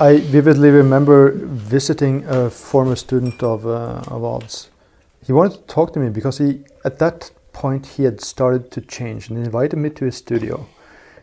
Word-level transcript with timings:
I 0.00 0.18
vividly 0.20 0.70
remember 0.70 1.32
visiting 1.34 2.24
a 2.26 2.50
former 2.50 2.94
student 2.96 3.42
of 3.42 3.66
uh, 3.66 4.02
of 4.14 4.22
Odd's. 4.24 4.70
He 5.26 5.32
wanted 5.32 5.54
to 5.58 5.74
talk 5.74 5.92
to 5.94 6.00
me 6.00 6.08
because 6.08 6.38
he, 6.38 6.60
at 6.84 6.98
that 7.00 7.30
point, 7.52 7.86
he 7.86 8.04
had 8.04 8.20
started 8.20 8.70
to 8.70 8.80
change 8.80 9.28
and 9.28 9.38
invited 9.44 9.76
me 9.76 9.90
to 9.90 10.04
his 10.04 10.16
studio, 10.16 10.66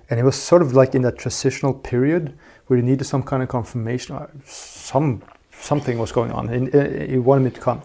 and 0.10 0.20
he 0.20 0.24
was 0.24 0.36
sort 0.36 0.62
of 0.62 0.74
like 0.74 0.94
in 0.94 1.04
that 1.04 1.18
transitional 1.18 1.74
period 1.74 2.34
where 2.68 2.78
he 2.78 2.84
needed 2.86 3.06
some 3.06 3.24
kind 3.24 3.42
of 3.44 3.50
confirmation, 3.50 4.18
some 4.46 5.22
something 5.52 5.98
was 5.98 6.12
going 6.12 6.32
on, 6.34 6.50
and 6.50 6.76
uh, 6.76 6.84
he 7.12 7.18
wanted 7.18 7.44
me 7.46 7.52
to 7.52 7.62
come. 7.62 7.82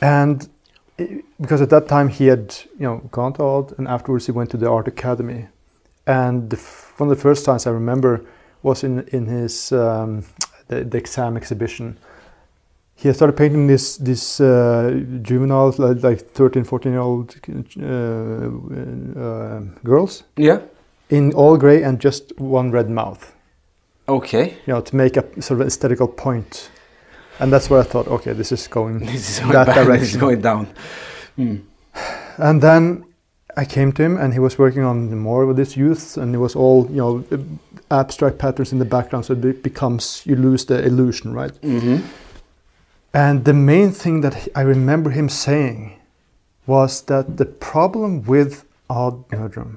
And 0.00 0.48
i- 0.98 1.22
because 1.40 1.60
at 1.60 1.68
that 1.70 1.88
time 1.88 2.08
he 2.08 2.26
had, 2.28 2.54
you 2.78 2.86
know, 2.86 2.98
gone 3.10 3.34
to 3.34 3.42
Odd, 3.42 3.74
and 3.78 3.86
afterwards 3.86 4.26
he 4.26 4.32
went 4.32 4.50
to 4.50 4.56
the 4.56 4.70
art 4.70 4.88
academy, 4.88 5.48
and 6.06 6.48
the, 6.50 6.56
one 6.96 7.10
of 7.10 7.16
the 7.16 7.22
first 7.22 7.44
times 7.44 7.66
I 7.66 7.70
remember 7.70 8.24
was 8.62 8.84
in 8.84 9.04
in 9.12 9.26
his 9.26 9.72
um, 9.72 10.24
the, 10.68 10.84
the 10.84 10.98
exam 10.98 11.36
exhibition. 11.36 11.96
He 12.94 13.08
had 13.08 13.16
started 13.16 13.36
painting 13.36 13.66
this 13.66 13.96
this 13.96 14.40
uh, 14.40 15.00
juveniles 15.22 15.78
like, 15.78 16.02
like 16.02 16.20
13, 16.20 16.64
14 16.64 16.92
year 16.92 17.00
old 17.00 17.34
uh, 17.80 19.20
uh, 19.20 19.60
girls 19.84 20.24
Yeah. 20.36 20.60
in 21.10 21.32
all 21.34 21.56
gray 21.56 21.82
and 21.82 21.98
just 22.00 22.32
one 22.38 22.70
red 22.70 22.88
mouth. 22.88 23.34
Okay. 24.08 24.56
You 24.66 24.74
know, 24.74 24.80
to 24.80 24.96
make 24.96 25.16
a 25.16 25.24
sort 25.42 25.60
of 25.60 25.66
aesthetical 25.66 26.06
point. 26.08 26.70
And 27.40 27.52
that's 27.52 27.68
where 27.70 27.80
I 27.80 27.84
thought, 27.84 28.06
okay, 28.08 28.32
this 28.34 28.52
is 28.52 28.68
going 28.68 28.98
This 29.06 29.30
is 29.30 29.40
that 29.40 29.66
going 29.74 29.88
bad. 29.88 30.00
This 30.00 30.14
is 30.14 30.20
going 30.20 30.40
down. 30.40 30.66
Mm. 31.38 31.62
And 32.38 32.60
then 32.62 33.04
I 33.56 33.64
came 33.64 33.92
to 33.92 34.02
him, 34.02 34.16
and 34.16 34.32
he 34.32 34.38
was 34.38 34.58
working 34.58 34.82
on 34.82 35.16
more 35.18 35.46
with 35.46 35.58
his 35.58 35.76
youth, 35.76 36.16
and 36.16 36.34
it 36.34 36.38
was 36.38 36.56
all 36.56 36.88
you 36.90 36.96
know 36.96 37.24
abstract 37.90 38.38
patterns 38.38 38.72
in 38.72 38.78
the 38.78 38.84
background, 38.84 39.26
so 39.26 39.34
it 39.34 39.62
becomes 39.62 40.22
you 40.24 40.36
lose 40.36 40.64
the 40.64 40.84
illusion, 40.84 41.32
right? 41.34 41.52
hmm 41.62 41.98
And 43.14 43.44
the 43.44 43.52
main 43.52 43.92
thing 43.92 44.22
that 44.22 44.48
I 44.56 44.62
remember 44.62 45.10
him 45.10 45.28
saying 45.28 46.00
was 46.66 47.02
that 47.02 47.36
the 47.36 47.44
problem 47.44 48.22
with 48.22 48.64
Odd 48.88 49.28
Nerdrum 49.28 49.76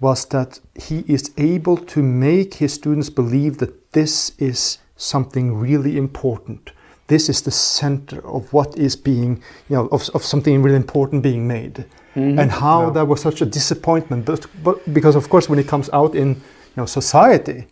was 0.00 0.24
that 0.26 0.60
he 0.74 1.04
is 1.06 1.30
able 1.36 1.76
to 1.76 2.02
make 2.02 2.54
his 2.54 2.72
students 2.72 3.10
believe 3.10 3.58
that 3.58 3.92
this 3.92 4.32
is 4.38 4.78
something 4.96 5.58
really 5.58 5.96
important. 5.96 6.70
This 7.08 7.28
is 7.28 7.42
the 7.42 7.50
center 7.50 8.24
of 8.26 8.52
what 8.52 8.78
is 8.78 8.96
being, 8.96 9.42
you 9.68 9.76
know, 9.76 9.88
of, 9.88 10.08
of 10.14 10.22
something 10.22 10.62
really 10.62 10.76
important 10.76 11.22
being 11.22 11.46
made. 11.48 11.84
And 12.14 12.50
how 12.50 12.80
Yeah. 12.86 12.90
that 12.94 13.06
was 13.08 13.20
such 13.20 13.40
a 13.42 13.46
disappointment, 13.46 14.24
but, 14.26 14.46
but 14.64 14.76
because 14.92 15.16
of 15.16 15.28
course 15.28 15.48
when 15.50 15.58
it 15.58 15.68
comes 15.68 15.88
out 15.92 16.14
in 16.14 16.28
you 16.28 16.76
know 16.76 16.86
society, 16.86 17.66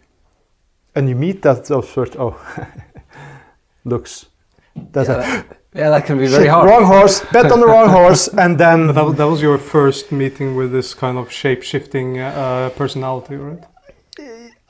and 0.94 1.08
you 1.08 1.16
meet 1.16 1.42
that 1.42 1.66
sort 1.66 2.16
oh 2.18 2.34
looks 3.84 4.26
that's 4.92 5.08
Yeah, 5.08 5.14
a 5.16 5.20
that, 5.20 5.46
yeah, 5.74 5.90
that 5.90 6.06
can 6.06 6.18
be 6.18 6.24
shit, 6.26 6.36
very 6.36 6.48
hard. 6.48 6.68
wrong 6.68 6.84
horse 6.84 7.20
bet 7.32 7.50
on 7.52 7.60
the 7.60 7.66
wrong 7.66 7.88
horse 7.98 8.28
and 8.28 8.58
then 8.58 8.86
But 8.86 8.92
that, 8.94 9.16
that 9.16 9.28
was 9.28 9.40
your 9.42 9.58
first 9.58 10.12
meeting 10.12 10.56
with 10.56 10.70
this 10.72 10.94
kind 10.94 11.18
of 11.18 11.30
shape-shifting 11.32 12.18
uh, 12.20 12.70
personality, 12.76 13.36
right? 13.36 13.62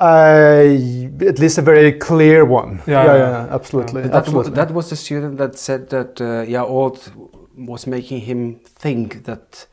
I 0.01 1.11
at 1.27 1.39
least 1.39 1.59
a 1.59 1.63
very 1.63 1.93
clear 1.93 2.45
one. 2.45 2.81
Yeah, 2.87 3.05
yeah, 3.05 3.17
yeah. 3.17 3.55
absolutely, 3.55 4.03
But 4.03 4.13
that, 4.13 4.13
wa- 4.13 4.19
absolutely. 4.41 4.53
that 4.55 4.71
was 4.71 4.91
the 4.91 4.97
student 4.97 5.39
that 5.39 5.59
said 5.59 5.89
that 5.91 6.21
uh, 6.21 6.43
yeah, 6.49 6.63
Odd 6.63 6.99
was 7.59 7.87
making 7.87 8.21
him 8.23 8.61
think 8.65 9.25
that 9.25 9.67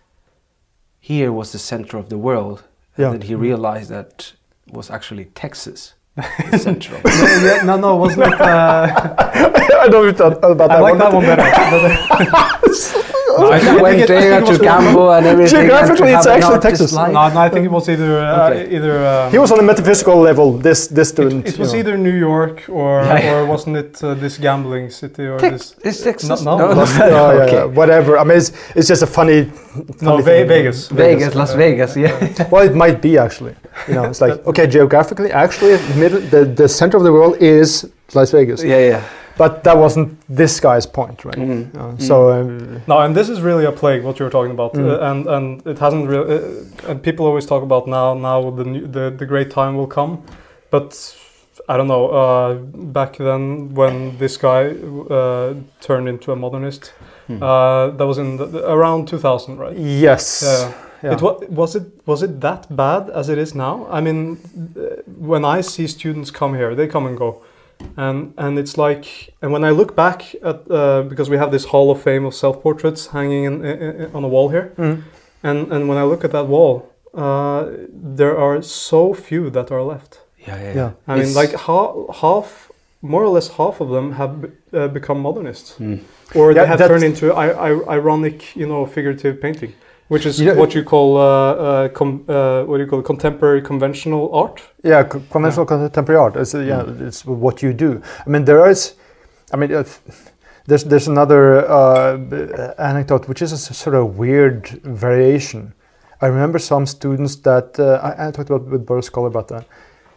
here 1.00 1.32
was 1.32 1.52
the 1.52 1.60
center 1.60 1.98
of 1.98 2.10
the 2.10 2.18
world, 2.18 2.64
Yeah. 2.98 3.12
and 3.12 3.22
that 3.22 3.28
he 3.28 3.36
realized 3.36 3.90
that 3.90 4.34
was 4.72 4.90
actually 4.90 5.26
Texas, 5.26 5.94
the 6.16 6.58
center 6.68 6.96
of 6.96 7.04
no, 7.66 7.78
no, 7.78 7.96
it 7.96 8.00
wasn't? 8.00 8.34
Uh, 8.42 9.16
I 9.82 9.88
don't 9.90 10.18
know 10.20 10.26
about 10.28 10.52
about 10.52 10.72
I 10.72 10.76
that 10.76 10.82
like 10.82 10.96
one. 10.98 11.00
that 11.00 11.14
one 11.14 11.26
better. 11.26 13.02
But, 13.38 13.42
No, 13.44 13.52
I 13.52 13.60
think 13.66 13.82
went 13.82 14.00
it- 14.00 14.04
I 14.04 14.08
think 14.08 14.22
there 14.32 14.42
to 14.42 14.52
was- 14.52 14.60
Gambo 14.70 15.04
and 15.18 15.26
everything. 15.32 15.60
and 15.60 15.68
Geographically, 15.70 16.12
it's 16.14 16.28
actually 16.36 16.60
Texas. 16.60 16.92
life. 16.94 17.12
no, 17.14 17.30
no, 17.30 17.40
I 17.40 17.50
think 17.50 17.66
it 17.66 17.72
was 17.72 17.86
either 17.90 18.12
uh, 18.20 18.50
Okay. 18.50 18.76
either. 18.76 18.96
Um, 19.12 19.32
He 19.32 19.40
was 19.40 19.52
on 19.52 19.60
a 19.60 19.68
metaphysical 19.72 20.18
level. 20.30 20.48
This 20.68 20.88
this 20.98 21.10
student. 21.10 21.48
It 21.48 21.54
you 21.56 21.62
was 21.64 21.72
know. 21.74 21.80
either 21.80 21.94
New 21.98 22.18
York 22.30 22.58
or 22.70 22.92
Yeah, 23.04 23.20
yeah. 23.20 23.36
or 23.36 23.46
wasn't 23.54 23.76
it 23.84 23.92
uh, 24.04 24.14
this 24.24 24.38
gambling 24.46 24.90
city 25.02 25.24
or 25.32 25.38
Tex- 25.40 25.72
this? 25.72 25.88
it's 25.88 26.00
Texas. 26.04 26.42
No, 26.48 26.58
no, 26.58 26.68
no, 26.68 26.74
no. 26.74 26.84
Yeah, 26.84 27.08
yeah, 27.10 27.44
okay. 27.46 27.54
yeah, 27.56 27.80
whatever. 27.80 28.12
I 28.22 28.24
mean, 28.28 28.38
it's, 28.42 28.52
it's 28.78 28.88
just 28.94 29.04
a 29.04 29.08
funny. 29.20 29.40
No, 30.02 30.12
funny 30.12 30.24
Ve- 30.24 30.32
thing. 30.40 30.48
Vegas. 30.56 30.78
Vegas, 31.04 31.36
Las 31.36 31.54
Vegas, 31.54 31.92
yeah. 31.98 32.14
Well, 32.52 32.64
it 32.70 32.76
might 32.84 33.02
be 33.02 33.18
actually. 33.26 33.56
You 33.88 33.94
know, 33.96 34.06
it's 34.12 34.22
like 34.26 34.36
okay, 34.52 34.66
geographically, 34.68 35.32
actually, 35.44 35.74
middle, 36.02 36.22
the 36.34 36.42
the 36.62 36.68
center 36.80 36.98
of 36.98 37.04
the 37.04 37.12
world 37.18 37.36
is 37.42 37.86
Las 38.18 38.32
Vegas. 38.32 38.64
yeah, 38.64 38.80
yeah. 38.92 39.02
But 39.38 39.64
that 39.64 39.78
wasn't 39.78 40.10
this 40.36 40.60
guy's 40.62 40.86
point, 40.88 41.26
right? 41.26 41.38
Mm. 41.38 41.76
Uh, 41.76 41.98
So 41.98 42.30
um, 42.32 42.82
No, 42.88 43.00
and 43.00 43.16
this 43.16 43.30
is 43.30 43.42
really 43.42 43.66
a 43.66 43.72
plague. 43.72 44.04
What 44.04 44.18
you're 44.20 44.30
talking 44.32 44.52
about, 44.52 44.74
Mm. 44.74 44.86
uh, 44.88 45.10
and 45.12 45.28
and 45.28 45.68
it 45.68 45.80
hasn't 45.80 46.08
really. 46.10 46.36
Uh, 46.36 46.90
and 46.92 47.02
people 47.02 47.26
always 47.26 47.46
talk 47.46 47.64
about 47.64 47.88
now. 47.88 48.14
Now 48.14 48.52
the 48.52 48.64
new, 48.64 48.88
the 48.88 49.12
the 49.18 49.26
great 49.26 49.50
time 49.52 49.76
will 49.78 49.88
come, 49.88 50.18
but 50.72 51.16
I 51.70 51.78
don't 51.78 51.88
know. 51.88 52.10
Uh, 52.10 52.54
back 52.94 53.18
then, 53.18 53.74
when 53.76 54.18
this 54.18 54.38
guy 54.38 54.74
uh, 55.10 55.54
turned 55.82 56.08
into 56.08 56.32
a 56.32 56.36
modernist, 56.36 56.94
uh, 57.30 57.90
that 57.98 58.06
was 58.08 58.18
in 58.18 58.38
the, 58.38 58.46
the- 58.46 58.72
around 58.72 59.08
2000, 59.08 59.58
right? 59.60 59.78
yes, 59.78 60.44
Yeah. 60.44 60.72
yeah. 61.04 61.14
It 61.14 61.22
wa- 61.22 61.40
was 61.50 61.76
it 61.76 61.84
was 62.06 62.22
it 62.24 62.40
that 62.42 62.68
bad 62.70 63.10
as 63.10 63.30
it 63.30 63.38
is 63.38 63.54
now? 63.56 63.88
I 63.92 64.02
mean, 64.02 64.38
uh, 64.78 65.02
when 65.28 65.44
I 65.60 65.62
see 65.64 65.88
students 65.88 66.32
come 66.32 66.58
here, 66.58 66.76
they 66.76 66.88
come 66.88 67.08
and 67.10 67.18
go, 67.18 67.42
and 67.98 68.34
and 68.38 68.58
it's 68.60 68.78
like, 68.78 69.06
and 69.42 69.52
when 69.52 69.64
I 69.64 69.72
look 69.72 69.96
back 69.96 70.36
at 70.44 70.58
uh, 70.72 71.02
because 71.10 71.30
we 71.30 71.38
have 71.38 71.52
this 71.52 71.66
Hall 71.66 71.90
of 71.92 72.02
Fame 72.02 72.26
of 72.26 72.34
self 72.34 72.62
portraits 72.62 73.08
hanging 73.08 73.44
in, 73.46 73.66
i- 73.66 74.04
i- 74.04 74.10
on 74.14 74.24
a 74.24 74.28
wall 74.28 74.50
here, 74.50 74.72
Mm. 74.78 75.02
and 75.44 75.72
and 75.74 75.88
when 75.90 75.98
I 75.98 76.04
look 76.04 76.24
at 76.24 76.32
that 76.32 76.48
wall, 76.48 76.74
uh, 77.14 77.66
there 78.18 78.38
are 78.38 78.62
so 78.62 79.14
few 79.14 79.50
that 79.52 79.72
are 79.72 79.82
left. 79.84 80.20
Yeah, 80.48 80.62
yeah. 80.62 80.76
Yeah. 80.76 80.92
I 81.08 81.16
mean, 81.20 81.34
like 81.34 81.54
ha- 81.68 81.94
half, 82.22 82.72
more 83.02 83.24
or 83.24 83.30
less 83.30 83.48
half 83.58 83.82
of 83.82 83.90
them 83.90 84.12
have 84.14 84.32
be- 84.42 84.52
uh, 84.78 84.88
become 84.88 85.20
modernists, 85.22 85.76
Mm. 85.80 86.00
or 86.36 86.54
they 86.54 86.66
have 86.66 86.78
that's- 86.80 86.90
turned 86.90 87.04
into 87.04 87.26
I- 87.34 87.70
I- 87.70 87.88
ironic, 87.98 88.56
you 88.56 88.68
know, 88.68 88.86
figurative 88.86 89.40
painting, 89.42 89.74
which 90.08 90.26
is 90.26 90.40
know- 90.40 90.56
what 90.56 90.74
you 90.76 90.84
call 90.84 91.18
uh, 91.18 91.22
uh, 91.24 91.88
com- 91.90 92.24
uh, 92.28 92.64
what 92.64 92.78
do 92.78 92.84
you 92.84 92.90
call 92.90 93.02
contemporary 93.02 93.62
conventional 93.62 94.30
art. 94.34 94.62
Yeah, 94.84 95.04
co- 95.04 95.22
conventional 95.32 95.66
contemporary 95.66 96.20
art. 96.20 96.36
It's, 96.36 96.54
uh, 96.56 96.60
yeah, 96.60 96.84
it's 97.08 97.26
what 97.26 97.62
you 97.64 97.74
do. 97.74 98.02
I 98.26 98.30
mean, 98.30 98.46
there 98.46 98.70
is. 98.70 98.96
I 99.54 99.58
mean, 99.58 99.72
uh, 99.74 99.84
there's 100.68 100.84
there's 100.84 101.08
another 101.08 101.66
uh, 101.70 102.18
anecdote 102.78 103.28
which 103.28 103.42
is 103.42 103.52
a 103.54 103.58
sort 103.58 103.96
of 103.96 104.18
weird 104.18 104.68
variation. 104.84 105.74
I 106.22 106.28
remember 106.28 106.60
some 106.60 106.86
students 106.86 107.36
that 107.38 107.80
uh, 107.80 108.00
I, 108.02 108.28
I 108.28 108.32
talked 108.32 108.50
about 108.50 108.68
with 108.72 108.86
Boris 108.86 109.06
Scholar 109.08 109.28
about 109.28 109.48
that. 109.50 109.66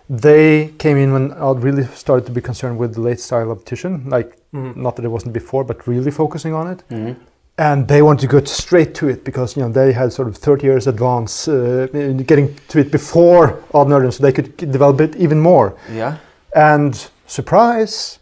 They 0.08 0.68
came 0.78 0.96
in 0.96 1.12
when 1.12 1.32
I 1.32 1.50
really 1.52 1.84
started 1.84 2.24
to 2.26 2.32
be 2.32 2.40
concerned 2.40 2.78
with 2.78 2.94
the 2.94 3.00
late 3.02 3.20
style 3.20 3.50
of 3.50 3.64
Titian, 3.64 4.08
like 4.08 4.36
Mhm. 4.54 4.76
not 4.76 4.96
that 4.96 5.04
it 5.04 5.10
wasn't 5.10 5.32
before, 5.34 5.64
but 5.64 5.86
really 5.86 6.10
focusing 6.10 6.54
on 6.54 6.66
it. 6.72 6.82
Mhm. 6.90 7.16
And 7.58 7.88
they 7.88 8.02
wanted 8.02 8.20
to 8.20 8.26
go 8.28 8.44
straight 8.44 8.94
to 8.94 9.08
it 9.08 9.24
because 9.24 9.56
you 9.56 9.62
know 9.62 9.68
they 9.68 9.92
had 9.92 10.12
sort 10.12 10.28
of 10.28 10.36
30 10.36 10.64
years 10.64 10.86
advance 10.86 11.48
uh, 11.48 11.88
in 11.92 12.18
getting 12.18 12.54
to 12.68 12.78
it 12.78 12.92
before 12.92 13.60
Odd 13.74 13.88
Nerdrum, 13.88 14.12
so 14.12 14.22
they 14.22 14.32
could 14.32 14.56
develop 14.56 15.00
it 15.00 15.16
even 15.16 15.40
more. 15.40 15.76
Yeah. 15.92 16.18
And 16.54 17.10
surprise, 17.26 18.20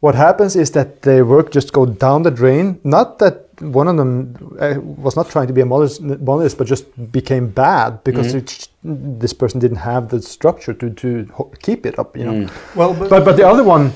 what 0.00 0.14
happens 0.14 0.56
is 0.56 0.70
that 0.72 1.02
their 1.02 1.24
work 1.24 1.50
just 1.50 1.72
go 1.72 1.86
down 1.86 2.22
the 2.22 2.30
drain. 2.30 2.78
Not 2.84 3.18
that 3.20 3.46
one 3.62 3.88
of 3.88 3.96
them 3.96 4.56
uh, 4.60 4.74
was 4.80 5.16
not 5.16 5.30
trying 5.30 5.46
to 5.46 5.52
be 5.52 5.62
a 5.62 5.66
modernist, 5.66 6.02
modernist 6.02 6.58
but 6.58 6.66
just 6.66 6.84
became 7.12 7.48
bad 7.48 8.04
because 8.04 8.34
it, 8.34 8.68
this 8.84 9.32
person 9.32 9.58
didn't 9.58 9.78
have 9.78 10.10
the 10.10 10.20
structure 10.20 10.74
to, 10.74 10.90
to 10.90 11.26
keep 11.62 11.86
it 11.86 11.98
up. 11.98 12.16
You 12.16 12.24
know. 12.24 12.32
Mm. 12.32 12.76
Well, 12.76 12.94
but, 12.94 13.08
But 13.08 13.24
but 13.24 13.36
the 13.36 13.48
other 13.48 13.64
one, 13.64 13.92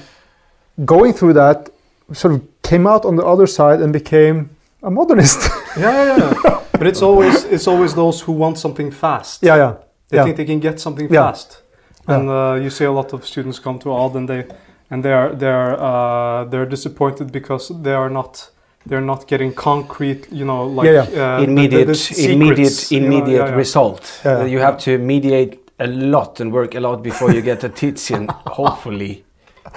going 0.85 1.12
through 1.12 1.35
that, 1.35 1.71
sort 2.12 2.35
of 2.35 2.62
came 2.62 2.87
out 2.87 3.05
on 3.05 3.17
the 3.17 3.25
other 3.25 3.47
side 3.47 3.81
and 3.81 3.93
became 3.93 4.50
a 4.82 4.91
modernist. 4.91 5.41
yeah, 5.77 5.93
yeah, 6.17 6.32
yeah. 6.44 6.61
but 6.73 6.87
it's 6.87 7.03
always 7.03 7.44
it's 7.44 7.67
always 7.69 7.94
those 7.94 8.21
who 8.25 8.32
want 8.32 8.59
something 8.59 8.91
fast. 8.93 9.43
yeah, 9.43 9.56
yeah. 9.56 9.75
They 10.09 10.17
yeah. 10.17 10.25
think 10.25 10.37
they 10.37 10.44
can 10.47 10.61
get 10.61 10.81
something 10.81 11.09
Yeah. 11.12 11.27
fast, 11.31 11.62
and 12.06 12.29
uh, 12.29 12.55
you 12.65 12.71
see 12.71 12.85
a 12.87 12.93
lot 12.93 13.12
of 13.12 13.25
students 13.25 13.59
come 13.61 13.79
to 13.81 13.91
Odd 13.93 14.17
and 14.17 14.29
they 14.29 14.44
and 14.91 15.03
they 15.05 15.12
are 15.12 15.35
they're 15.35 15.77
uh, 15.81 16.44
they're 16.50 16.67
disappointed 16.67 17.31
because 17.32 17.73
they 17.82 17.93
are 17.94 18.11
not 18.11 18.50
they're 18.87 19.06
not 19.06 19.27
getting 19.29 19.53
concrete, 19.55 20.27
you 20.32 20.44
know, 20.44 20.65
like 20.67 20.87
Yeah, 20.88 21.03
Uh, 21.03 21.05
the- 21.41 21.47
the- 21.47 21.50
immediate, 21.53 21.87
the 21.87 21.94
secrets, 21.94 22.33
immediate, 22.33 22.91
you 22.91 23.00
know, 23.00 23.06
immediate 23.06 23.44
yeah, 23.44 23.50
yeah. 23.50 23.56
result. 23.56 24.21
Yeah. 24.25 24.44
You 24.47 24.59
have 24.61 24.79
to 24.79 24.99
mediate 24.99 25.59
a 25.79 25.87
lot 25.87 26.41
and 26.41 26.50
work 26.53 26.75
a 26.75 26.81
lot 26.81 27.03
before 27.03 27.31
you 27.33 27.43
get 27.43 27.62
a 27.65 27.69
Tizian, 27.69 28.29
hopefully. 28.47 29.25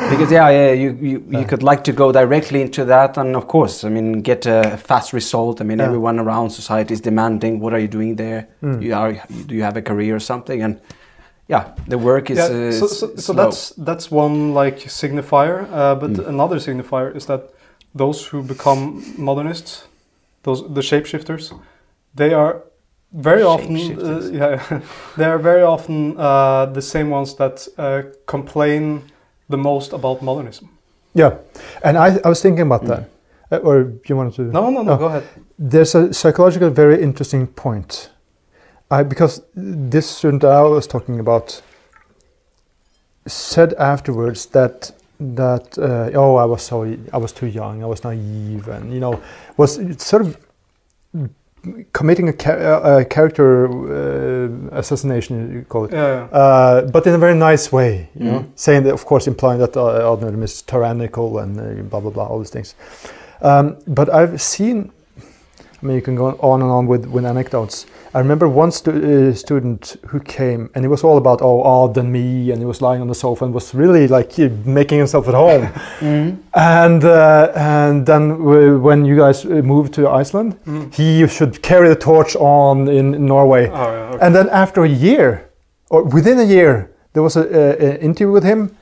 Because 0.10 0.32
yeah, 0.32 0.50
yeah, 0.50 0.72
you 0.72 0.98
you, 1.02 1.24
you 1.30 1.46
could 1.46 1.64
like 1.64 1.84
to 1.84 1.92
go 1.92 2.12
directly 2.12 2.62
into 2.62 2.86
that, 2.86 3.18
and 3.18 3.36
of 3.36 3.48
course, 3.48 3.84
I 3.84 3.90
mean, 3.90 4.22
get 4.22 4.46
a 4.46 4.78
fast 4.78 5.14
result. 5.14 5.62
I 5.62 5.64
mean, 5.64 5.80
Yeah. 5.80 5.86
everyone 5.88 6.20
around 6.20 6.50
society 6.52 6.94
is 6.94 7.02
demanding, 7.02 7.60
what 7.60 7.74
are 7.74 7.80
you 7.80 7.88
doing 7.88 8.16
there? 8.16 8.48
Mm. 8.62 8.82
You 8.82 8.96
are, 8.96 9.14
do 9.48 9.56
you 9.56 9.64
have 9.64 9.78
a 9.78 9.82
career 9.82 10.16
or 10.16 10.20
something? 10.20 10.64
And 10.64 10.80
yeah, 11.50 11.64
the 11.88 11.98
work 11.98 12.30
is. 12.30 12.38
yeah, 12.38 12.46
uh, 12.46 12.72
so, 12.72 12.88
so, 12.88 13.16
so 13.16 13.34
that's 13.34 13.74
that's 13.86 14.12
one 14.12 14.54
like 14.54 14.78
signifier, 14.90 15.68
uh, 15.72 15.96
but 15.96 16.12
Mm. 16.12 16.28
another 16.28 16.60
signifier 16.60 17.16
is 17.16 17.26
that 17.26 17.42
those 17.98 18.26
who 18.32 18.42
become 18.42 19.04
modernists, 19.18 19.88
those 20.44 20.64
the 20.74 20.82
shapeshifters, 20.82 21.54
they 22.16 22.34
are 22.34 22.62
very 23.12 23.44
often 23.44 23.76
uh, 24.00 24.30
yeah 24.32 24.80
they 25.18 25.26
are 25.26 25.38
very 25.38 25.62
often 25.62 26.16
uh, 26.18 26.66
the 26.74 26.82
same 26.82 27.10
ones 27.12 27.36
that 27.36 27.68
uh, 27.78 28.02
complain 28.26 29.02
the 29.50 29.58
most 29.58 29.94
about 29.94 30.22
modernism. 30.22 30.70
Yeah, 31.14 31.38
and 31.84 31.98
I, 31.98 32.20
I 32.26 32.30
was 32.30 32.42
thinking 32.42 32.66
about 32.66 32.84
Mm. 32.84 32.88
that. 32.88 33.04
Uh, 33.52 33.58
or 33.58 33.94
you 34.10 34.16
wanted 34.16 34.34
to? 34.36 34.42
No, 34.44 34.70
no, 34.70 34.82
no. 34.84 34.94
Oh. 34.94 34.98
Go 34.98 35.06
ahead. 35.06 35.24
There's 35.60 35.96
a 35.96 36.14
psychological, 36.14 36.70
very 36.72 37.02
interesting 37.02 37.48
point. 37.48 38.10
I 38.90 39.04
because 39.04 39.42
this 39.56 40.08
student 40.08 40.44
I 40.44 40.62
was 40.64 40.88
talking 40.88 41.20
about 41.20 41.62
said 43.28 43.74
afterwards 43.74 44.46
that 44.48 44.92
that 45.20 45.78
uh, 45.78 46.10
oh 46.20 46.36
I 46.36 46.46
was 46.46 46.62
so 46.64 46.84
I 47.14 47.18
was 47.18 47.32
too 47.32 47.48
young, 47.48 47.84
I 47.84 47.86
was 47.86 48.04
naive, 48.04 48.68
and 48.68 48.94
you 48.94 49.00
know 49.00 49.20
was 49.58 49.80
sort 49.98 50.22
of 50.24 50.38
committing 51.94 52.30
a, 52.30 52.34
cha- 52.34 52.82
a 53.00 53.06
character 53.06 53.68
uh, 53.68 54.78
assassination, 54.80 55.52
you 55.54 55.66
call 55.70 55.86
it. 55.86 55.92
Yeah, 55.94 56.28
yeah. 56.32 56.38
Uh, 56.38 56.82
but 56.92 57.08
in 57.08 57.14
a 57.14 57.18
very 57.18 57.36
nice 57.36 57.72
way, 57.72 58.10
you 58.20 58.26
know, 58.26 58.40
Mm. 58.40 58.46
saying 58.56 58.84
that, 58.84 58.94
of 58.94 59.06
course, 59.06 59.28
implying 59.30 59.60
that 59.60 59.78
uh, 59.78 60.14
Admiral 60.14 60.44
is 60.44 60.62
tyrannical 60.62 61.40
and 61.40 61.60
uh, 61.60 61.84
blah 61.90 62.00
blah 62.02 62.12
blah, 62.12 62.26
all 62.28 62.40
these 62.40 62.50
things. 62.54 62.76
Um, 63.42 63.76
but 63.88 64.10
I've 64.10 64.42
seen, 64.42 64.92
I 65.84 65.86
mean, 65.86 65.96
you 65.98 66.02
can 66.02 66.16
go 66.16 66.28
on 66.40 66.62
and 66.62 66.72
on 66.72 66.88
with, 66.88 67.06
with 67.08 67.26
anecdotes. 67.26 67.86
I 68.14 68.20
remember 68.20 68.48
one 68.48 68.72
stu- 68.72 69.32
uh, 69.32 69.34
student 69.36 69.98
who 70.08 70.20
came 70.22 70.70
and 70.76 70.86
it 70.86 70.88
was 70.88 71.04
all 71.04 71.18
about, 71.18 71.42
oh, 71.42 71.62
Odd 71.62 71.98
and 71.98 72.10
me, 72.10 72.52
and 72.52 72.60
he 72.60 72.66
was 72.66 72.82
lying 72.82 73.02
on 73.02 73.08
the 73.10 73.16
sofa 73.16 73.44
and 73.44 73.54
was 73.54 73.76
really 73.76 74.08
like 74.08 74.38
making 74.66 75.00
himself 75.00 75.28
at 75.28 75.34
home. 75.34 75.68
Mm. 76.04 76.38
and 76.56 77.04
uh, 77.06 77.52
and 77.56 78.06
then 78.06 78.44
when 78.82 79.06
you 79.06 79.16
guys 79.16 79.46
uh, 79.46 79.50
moved 79.64 79.94
to 79.94 80.08
Iceland, 80.10 80.56
Mm. 80.66 80.94
he 80.94 81.28
should 81.28 81.62
carry 81.62 81.88
the 81.90 81.96
torch 81.96 82.36
on 82.38 82.88
in 82.90 83.26
Norway. 83.26 83.68
Oh, 83.68 83.74
yeah. 83.74 84.10
Okay. 84.16 84.26
And 84.26 84.36
then 84.36 84.50
after 84.50 84.84
a 84.84 84.90
year, 84.90 85.50
or 85.90 86.04
within 86.04 86.40
a 86.40 86.44
year, 86.44 86.90
there 87.14 87.24
was 87.24 87.36
an 87.36 87.98
interview 88.02 88.32
with 88.32 88.44
him. 88.44 88.76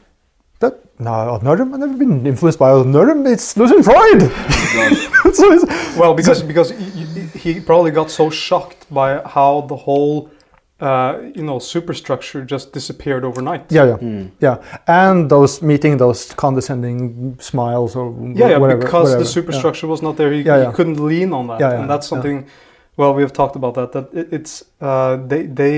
That 0.61 0.73
no, 0.99 1.11
Odd 1.11 1.41
Nerdrum, 1.43 1.73
I've 1.73 1.79
never 1.79 1.97
been 1.97 2.25
influenced 2.25 2.59
by 2.59 2.69
Odd 2.71 2.85
Nerdrum. 2.85 3.25
It's 3.33 3.57
Lucian 3.57 3.81
Freud. 3.83 4.21
so 5.33 5.51
it's, 5.51 5.65
Well, 5.97 6.13
because 6.13 6.43
because 6.43 6.69
he, 6.71 7.05
he- 7.05 7.53
he 7.53 7.59
probably 7.59 7.91
got 7.91 8.09
so 8.11 8.29
shocked 8.29 8.85
by 8.91 9.21
how 9.25 9.61
the 9.61 9.75
whole 9.75 10.29
uh, 10.79 11.19
you 11.35 11.43
know 11.43 11.57
superstructure 11.59 12.41
just 12.45 12.71
disappeared 12.73 13.23
overnight. 13.23 13.63
yeah, 13.71 13.85
yeah, 13.85 13.97
Mm. 13.97 14.29
yeah. 14.39 14.57
And 14.87 15.29
those 15.29 15.61
meeting 15.61 15.97
those 15.97 16.33
condescending 16.33 17.37
smiles 17.39 17.95
or 17.95 18.05
Yeah, 18.35 18.49
yeah, 18.49 18.57
whatever, 18.57 18.81
because 18.81 19.03
whatever. 19.09 19.23
the 19.23 19.29
superstructure 19.29 19.87
was 19.87 20.01
not 20.01 20.15
there, 20.17 20.31
he, 20.31 20.41
Yeah, 20.41 20.67
he 20.67 20.73
couldn't 20.73 20.99
lean 21.11 21.33
on 21.33 21.47
that, 21.47 21.59
Yeah, 21.59 21.71
yeah, 21.73 21.79
and 21.81 21.89
that's 21.89 22.05
yeah. 22.07 22.09
something. 22.15 22.45
Well, 22.97 23.13
we 23.15 23.21
have 23.21 23.31
talked 23.33 23.55
about 23.55 23.73
that. 23.75 23.91
That 23.93 24.05
it, 24.13 24.27
it's 24.37 24.63
uh, 24.81 25.17
they 25.31 25.43
they 25.59 25.75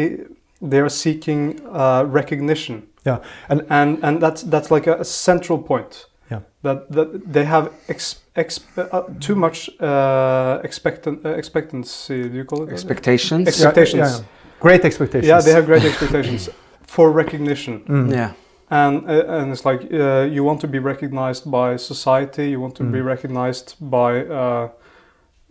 they 0.69 0.79
are 0.79 0.89
seeking 0.89 1.59
uh, 1.71 2.03
recognition, 2.19 2.83
Yeah, 3.05 3.17
and 3.49 3.61
and 3.69 4.03
and 4.03 4.21
that's 4.21 4.43
that's 4.43 4.71
like 4.71 4.87
a, 4.87 4.99
a 4.99 5.03
central 5.05 5.57
point. 5.57 6.07
Yeah. 6.31 6.39
That 6.61 6.91
that 6.91 7.33
they 7.33 7.45
have 7.45 7.69
ex, 7.87 8.21
ex, 8.35 8.59
uh, 8.77 9.01
too 9.19 9.35
much 9.35 9.69
uh, 9.81 10.59
expectant 10.63 11.25
uh, 11.25 11.29
expectancy. 11.37 12.29
Do 12.29 12.35
you 12.37 12.45
call 12.45 12.63
it? 12.63 12.65
that? 12.67 12.73
Expectations. 12.73 13.41
Yeah, 13.41 13.47
expectations. 13.49 13.99
yeah, 14.11 14.17
yeah. 14.17 14.59
great 14.59 14.85
expectations. 14.85 15.27
Yeah, 15.27 15.41
they 15.41 15.51
have 15.53 15.65
great 15.65 15.83
expectations 15.85 16.49
for 16.87 17.11
recognition. 17.11 17.79
Mm. 17.87 18.11
yeah. 18.11 18.31
and 18.69 19.03
uh, 19.09 19.41
and 19.41 19.51
it's 19.51 19.65
like 19.65 19.81
uh, 19.93 20.25
you 20.35 20.43
want 20.45 20.59
to 20.61 20.67
be 20.67 20.79
recognized 20.79 21.43
by 21.51 21.77
society 21.77 22.49
you 22.49 22.61
want 22.61 22.75
to 22.75 22.83
be 22.83 22.99
Mm. 22.99 23.05
recognized 23.05 23.75
by 23.79 24.25
uh, 24.25 24.69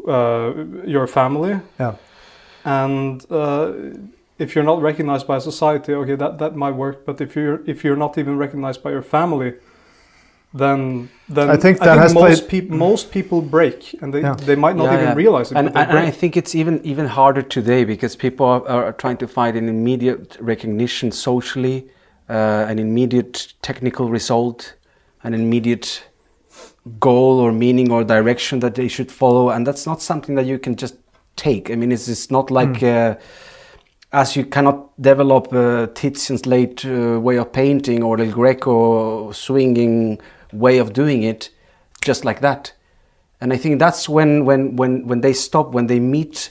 uh, 0.08 0.52
your 0.86 1.06
family 1.06 1.60
Yeah. 1.80 1.94
and 2.64 3.24
uh, 3.30 3.72
if 4.38 4.54
you're 4.54 4.64
not 4.64 4.80
recognized 4.82 5.26
by 5.26 5.38
society 5.38 5.92
okay 5.94 6.14
that, 6.16 6.38
that 6.38 6.56
might 6.56 6.72
work 6.74 7.04
but 7.06 7.20
if 7.20 7.36
you're 7.36 7.60
if 7.66 7.84
you're 7.84 7.96
not 7.96 8.16
even 8.18 8.36
recognized 8.36 8.82
by 8.82 8.90
your 8.90 9.02
family 9.02 9.52
then 10.54 11.08
then 11.28 11.48
I 11.48 11.56
think 11.56 11.78
that 11.78 11.96
has 11.98 12.12
most 12.14 12.48
played- 12.48 12.48
peop 12.68 12.70
most 12.70 13.10
people 13.10 13.40
break 13.40 13.94
and 14.02 14.12
they, 14.12 14.20
Yeah. 14.20 14.34
they 14.34 14.54
might 14.56 14.76
not 14.76 14.84
Yeah, 14.84 14.94
even 14.94 15.06
yeah. 15.06 15.14
realize 15.14 15.50
it 15.50 15.56
and, 15.56 15.68
but 15.68 15.74
they 15.74 15.80
and, 15.80 15.90
and 15.98 15.98
I 15.98 16.10
think 16.10 16.36
it's 16.36 16.54
even 16.54 16.80
even 16.84 17.06
harder 17.06 17.42
today 17.42 17.84
because 17.84 18.16
people 18.16 18.46
are, 18.46 18.66
are 18.68 18.92
trying 18.92 19.16
to 19.18 19.26
find 19.26 19.56
an 19.56 19.68
immediate 19.68 20.36
recognition 20.40 21.10
socially, 21.10 21.88
uh, 22.28 22.66
an 22.72 22.78
immediate 22.78 23.54
technical 23.62 24.08
result, 24.10 24.74
an 25.24 25.32
immediate 25.34 26.04
goal 26.98 27.38
or 27.40 27.50
meaning 27.52 27.90
or 27.92 28.04
direction 28.04 28.60
that 28.60 28.74
they 28.74 28.88
should 28.88 29.10
follow, 29.10 29.48
and 29.50 29.66
that's 29.66 29.86
not 29.86 30.02
something 30.02 30.34
that 30.34 30.44
you 30.46 30.58
can 30.58 30.74
just 30.76 30.96
take. 31.36 31.70
I 31.70 31.76
mean, 31.76 31.92
it's, 31.92 32.08
it's 32.08 32.30
not 32.30 32.50
like. 32.50 32.82
Uh, 32.82 33.14
as 34.12 34.36
you 34.36 34.44
cannot 34.44 34.90
develop 35.00 35.52
uh, 35.52 35.86
Titian's 35.94 36.44
late 36.44 36.84
uh, 36.84 37.18
way 37.18 37.36
of 37.36 37.52
painting 37.52 38.02
or 38.02 38.16
the 38.16 38.26
Greco 38.26 39.32
swinging 39.32 40.20
way 40.52 40.78
of 40.78 40.92
doing 40.92 41.22
it 41.22 41.50
just 42.02 42.24
like 42.24 42.40
that. 42.40 42.74
And 43.40 43.52
I 43.52 43.56
think 43.56 43.78
that's 43.78 44.08
when, 44.08 44.44
when, 44.44 44.76
when, 44.76 45.06
when 45.06 45.20
they 45.20 45.32
stop, 45.32 45.72
when 45.72 45.86
they 45.86 45.98
meet 45.98 46.50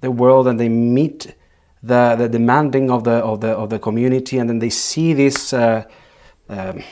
the 0.00 0.10
world 0.10 0.46
and 0.46 0.58
they 0.58 0.68
meet 0.68 1.34
the, 1.82 2.14
the 2.16 2.28
demanding 2.28 2.90
of 2.90 3.04
the, 3.04 3.12
of, 3.12 3.40
the, 3.40 3.48
of 3.48 3.70
the 3.70 3.78
community, 3.78 4.38
and 4.38 4.48
then 4.48 4.58
they 4.58 4.70
see 4.70 5.12
this 5.12 5.52
uh, 5.52 5.84
um, 6.48 6.82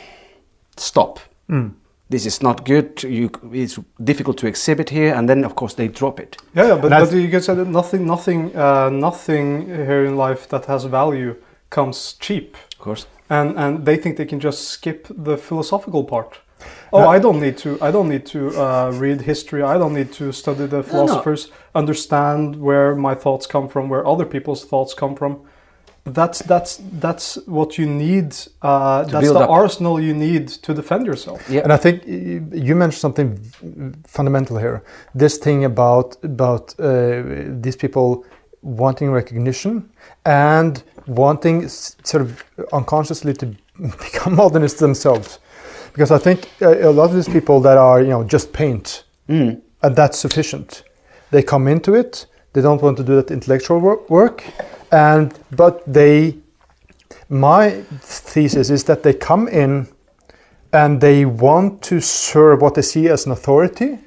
stop. 0.76 1.20
Mm. 1.49 1.75
This 2.10 2.25
is 2.26 2.43
not 2.43 2.64
good. 2.64 3.02
You, 3.02 3.31
it's 3.52 3.78
difficult 4.02 4.38
to 4.38 4.46
exhibit 4.46 4.90
here, 4.90 5.14
and 5.14 5.28
then 5.28 5.44
of 5.44 5.55
course 5.55 5.75
they 5.75 5.88
drop 5.88 6.19
it. 6.20 6.37
Yeah, 6.55 6.69
yeah, 6.69 6.76
but, 6.81 6.90
but 6.90 7.12
you 7.12 7.28
can 7.28 7.43
say 7.43 7.55
that 7.55 7.69
nothing, 7.69 8.06
nothing, 8.06 8.56
uh, 8.56 8.88
nothing 8.90 9.66
here 9.66 10.05
in 10.06 10.16
life 10.16 10.49
that 10.49 10.64
has 10.66 10.84
value 10.84 11.34
comes 11.70 12.14
cheap, 12.19 12.56
Of 12.72 12.78
course. 12.78 13.06
and 13.28 13.56
and 13.58 13.84
they 13.84 13.96
think 13.99 14.16
they 14.16 14.26
can 14.26 14.40
just 14.40 14.69
skip 14.69 15.06
the 15.25 15.37
philosophical 15.37 16.05
part. 16.05 16.40
Oh, 16.93 17.00
No. 17.00 17.08
I 17.16 17.19
don't 17.20 17.40
need 17.40 17.56
to. 17.58 17.69
I 17.82 17.90
don't 17.93 18.08
need 18.08 18.25
to 18.26 18.38
uh, 18.60 18.90
read 19.00 19.20
history. 19.20 19.62
I 19.62 19.78
don't 19.78 19.93
need 19.94 20.12
to 20.12 20.32
study 20.32 20.66
the 20.66 20.82
philosophers, 20.82 21.50
understand 21.75 22.56
where 22.56 22.94
my 22.94 23.14
thoughts 23.14 23.46
come 23.46 23.69
from, 23.69 23.88
where 23.90 24.06
other 24.06 24.25
people's 24.25 24.64
thoughts 24.64 24.94
come 24.94 25.14
from. 25.14 25.40
That's 26.12 26.38
that's 26.43 26.81
that's 27.00 27.38
what 27.46 27.76
you 27.78 27.87
need. 27.87 28.34
Uh, 28.62 29.03
that's 29.05 29.29
the 29.32 29.38
up. 29.38 29.50
arsenal 29.50 30.00
you 30.00 30.15
need 30.15 30.48
to 30.48 30.74
defend 30.74 31.06
yourself. 31.06 31.41
Yeah. 31.50 31.62
And 31.65 31.72
I 31.72 31.77
think 31.77 32.03
you 32.06 32.74
mentioned 32.77 33.00
something 33.00 33.38
fundamental 34.06 34.56
here. 34.58 34.82
This 35.15 35.38
thing 35.38 35.65
about 35.65 36.17
about 36.24 36.74
uh, 36.79 37.22
these 37.62 37.77
people 37.77 38.24
wanting 38.62 39.10
recognition 39.12 39.88
and 40.24 40.82
wanting 41.06 41.69
sort 41.69 42.22
of 42.22 42.44
unconsciously 42.72 43.32
to 43.34 43.46
become 43.79 44.34
modernists 44.36 44.79
themselves, 44.81 45.38
because 45.93 46.10
I 46.10 46.19
think 46.19 46.48
a, 46.60 46.88
a 46.88 46.93
lot 46.93 47.10
of 47.10 47.15
these 47.15 47.29
people 47.29 47.60
that 47.60 47.79
are 47.79 48.00
you 48.03 48.08
know 48.10 48.24
just 48.24 48.53
paint 48.53 49.05
Mm. 49.29 49.60
and 49.82 49.94
that's 49.94 50.19
sufficient. 50.19 50.84
They 51.31 51.43
come 51.43 51.69
into 51.70 51.94
it. 51.94 52.27
They 52.55 52.62
don't 52.62 52.81
want 52.82 52.96
to 52.96 53.05
do 53.05 53.15
that 53.17 53.31
intellectual 53.31 53.79
work, 53.79 54.08
work 54.08 54.43
and 54.91 55.39
but 55.51 55.83
they. 55.93 56.37
My 57.31 57.71
thesis 58.01 58.71
is 58.71 58.85
that 58.85 59.03
they 59.03 59.13
come 59.13 59.49
in 59.49 59.87
and 60.73 61.01
they 61.01 61.25
want 61.27 61.83
to 61.83 62.01
serve 62.01 62.63
what 62.63 62.75
they 62.75 62.83
see 62.83 63.09
as 63.09 63.27
an 63.27 63.33
authority, 63.33 63.99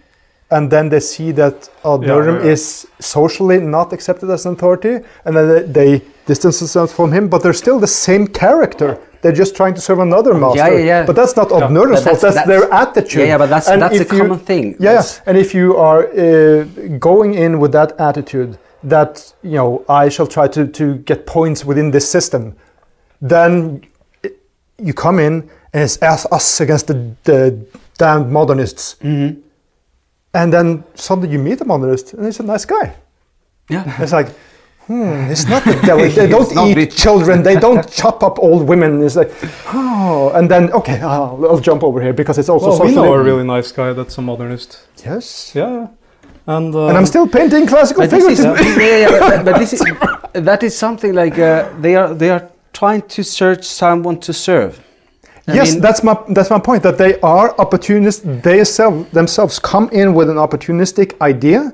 and 0.50 0.72
then 0.72 0.90
they 0.90 1.00
see 1.00 1.32
that 1.34 1.70
Odd 1.84 2.04
Yeah, 2.04 2.18
yeah, 2.18 2.32
yeah. 2.44 2.52
is 2.52 2.88
socially 3.00 3.60
not 3.60 3.94
accepted 3.94 4.30
as 4.32 4.46
an 4.48 4.54
authority, 4.54 5.00
and 5.26 5.36
then 5.36 5.48
they, 5.48 5.64
they 5.98 6.06
distance 6.26 6.60
themselves 6.60 6.94
from 6.94 7.12
him, 7.12 7.30
but 7.30 7.44
they're 7.44 7.54
still 7.54 7.80
the 7.80 7.88
same 7.88 8.26
character. 8.28 8.98
They're 9.22 9.32
just 9.44 9.56
trying 9.56 9.76
to 9.76 9.82
serve 9.82 10.00
another 10.00 10.34
master. 10.34 10.58
yeah, 10.58 10.70
yeah. 10.70 10.86
yeah. 10.86 11.06
But 11.06 11.16
that's 11.16 11.36
not 11.36 11.52
Odd 11.52 11.62
Yeah. 11.62 11.68
Nerdrum's 11.78 12.04
fault. 12.04 12.22
That's, 12.22 12.36
that's- 12.36 12.48
their 12.48 12.74
attitude. 12.74 13.22
Yeah, 13.22 13.28
yeah, 13.28 13.38
but 13.38 13.50
that's 13.50 13.68
And 13.70 13.82
that's 13.84 13.96
a 13.96 14.00
you- 14.00 14.06
common 14.06 14.40
thing. 14.40 14.64
yeah, 14.66 14.78
yeah, 14.80 14.92
That's- 14.94 15.22
and 15.28 15.38
if 15.38 15.54
you 15.54 15.78
are 15.78 16.08
uh, 16.08 16.64
going 16.98 17.36
in 17.36 17.60
with 17.60 17.72
that 17.74 18.00
attitude 18.00 18.58
that 18.84 19.34
you 19.44 19.56
know 19.58 19.86
I 19.90 20.10
shall 20.10 20.28
try 20.28 20.48
to 20.50 20.68
to 20.68 20.96
get 21.06 21.26
points 21.26 21.66
within 21.66 21.92
this 21.92 22.10
system, 22.10 22.56
then 23.22 23.82
it- 24.24 24.38
you 24.78 24.94
come 24.94 25.20
in 25.20 25.50
and 25.74 25.84
it's 25.84 26.02
us, 26.02 26.26
us 26.32 26.60
against 26.62 26.88
the, 26.88 26.94
the 27.24 27.58
damned 27.98 28.32
modernists, 28.32 28.96
Mhm. 29.02 29.38
and 30.34 30.52
then 30.54 30.84
suddenly 30.96 31.30
you 31.30 31.40
meet 31.40 31.62
a 31.62 31.66
modernist 31.66 32.14
and 32.14 32.26
he's 32.26 32.40
a 32.40 32.44
nice 32.44 32.66
guy. 32.66 32.94
Yeah. 33.70 33.84
It's 34.04 34.12
like. 34.14 34.30
Hmm, 34.88 35.32
it's 35.32 35.46
not 35.48 35.64
the 35.72 35.76
devil. 35.86 36.10
They 36.10 36.28
don't 36.28 36.52
eat 36.68 36.74
the- 36.74 36.88
children. 36.88 37.44
They 37.44 37.56
don't 37.56 37.88
chop 38.00 38.24
up 38.24 38.40
old 38.40 38.68
women. 38.68 39.02
It's 39.04 39.16
like, 39.16 39.32
oh, 39.74 40.32
and 40.36 40.50
then 40.50 40.72
okay, 40.74 41.00
I'll, 41.00 41.38
I'll 41.50 41.60
jump 41.60 41.84
over 41.84 42.02
here 42.02 42.14
because 42.14 42.40
it's 42.40 42.50
also 42.50 42.70
Well, 42.70 42.80
we 42.80 42.88
socially. 42.88 42.96
know 43.08 43.14
a 43.14 43.24
really 43.24 43.44
nice 43.44 43.72
guy 43.72 43.94
that's 43.94 44.18
a 44.18 44.22
modernist. 44.22 44.80
yes, 45.06 45.54
Yeah, 45.56 45.72
yeah. 45.72 45.88
And 46.48 46.74
uh, 46.76 46.88
and 46.88 46.98
I'm 46.98 47.06
still 47.06 47.28
painting 47.28 47.68
classical 47.68 48.04
But 48.04 48.10
this 48.10 48.26
figures. 48.26 48.40
is, 48.60 48.78
yeah, 48.78 48.98
yeah, 49.10 49.20
but, 49.20 49.46
but 49.46 49.60
this 49.60 49.74
is 49.74 49.82
that 50.34 50.64
is 50.64 50.78
something 50.78 51.14
like 51.14 51.38
uh, 51.38 51.70
they 51.80 51.96
are 51.96 52.14
they 52.14 52.30
are 52.30 52.50
trying 52.74 53.02
to 53.10 53.24
search 53.24 53.64
someone 53.66 54.20
to 54.22 54.34
serve. 54.34 54.80
I 55.48 55.54
yes, 55.56 55.74
mean- 55.74 55.82
that's 55.82 56.04
my 56.04 56.16
that's 56.30 56.50
my 56.50 56.60
point. 56.60 56.84
That 56.84 56.98
they 56.98 57.20
are 57.22 57.56
opportunists. 57.60 58.22
They 58.26 58.64
self, 58.64 59.10
themselves 59.12 59.60
come 59.60 59.90
in 59.92 60.14
with 60.14 60.30
an 60.30 60.38
opportunistic 60.38 61.20
idea. 61.22 61.74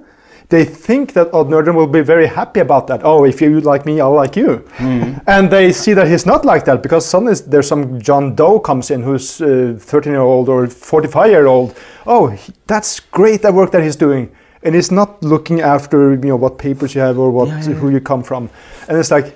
They 0.49 0.63
think 0.63 1.11
that 1.11 1.33
Odd 1.33 1.49
Nerdrum 1.49 1.75
will 1.75 1.87
be 1.91 1.99
very 1.99 2.25
happy 2.25 2.61
about 2.61 2.87
that. 2.87 3.01
Oh, 3.03 3.25
if 3.25 3.41
you 3.41 3.59
like 3.59 3.85
me, 3.85 3.99
I'll 3.99 4.13
like 4.13 4.37
you. 4.37 4.63
And 4.79 5.51
they 5.51 5.73
see 5.73 5.93
that 5.93 6.07
he's 6.07 6.25
not 6.25 6.45
like 6.45 6.63
that 6.65 6.81
because 6.81 7.05
suddenly 7.05 7.33
there's 7.47 7.67
some 7.67 7.99
John 7.99 8.33
Doe 8.33 8.57
comes 8.61 8.89
in 8.89 9.03
who's 9.03 9.41
uh, 9.41 9.75
13 9.77 10.13
year 10.13 10.21
old 10.21 10.47
or 10.47 10.67
45 10.67 11.29
year 11.31 11.47
old. 11.47 11.75
Oh, 12.05 12.27
he- 12.27 12.53
that's 12.65 13.01
great 13.11 13.41
that 13.41 13.53
work 13.53 13.71
that 13.71 13.83
he's 13.83 13.97
doing. 13.97 14.29
And 14.67 14.75
it's 14.75 14.91
not 14.91 15.23
looking 15.23 15.61
after 15.61 15.97
you 16.11 16.17
know 16.29 16.35
what 16.35 16.57
papers 16.57 16.93
you 16.95 17.01
have 17.01 17.17
or 17.17 17.31
what 17.31 17.47
Yeah, 17.47 17.69
yeah, 17.69 17.75
who 17.79 17.89
you 17.89 18.01
come 18.01 18.23
from. 18.23 18.49
And 18.89 18.97
it's 18.97 19.11
like, 19.11 19.35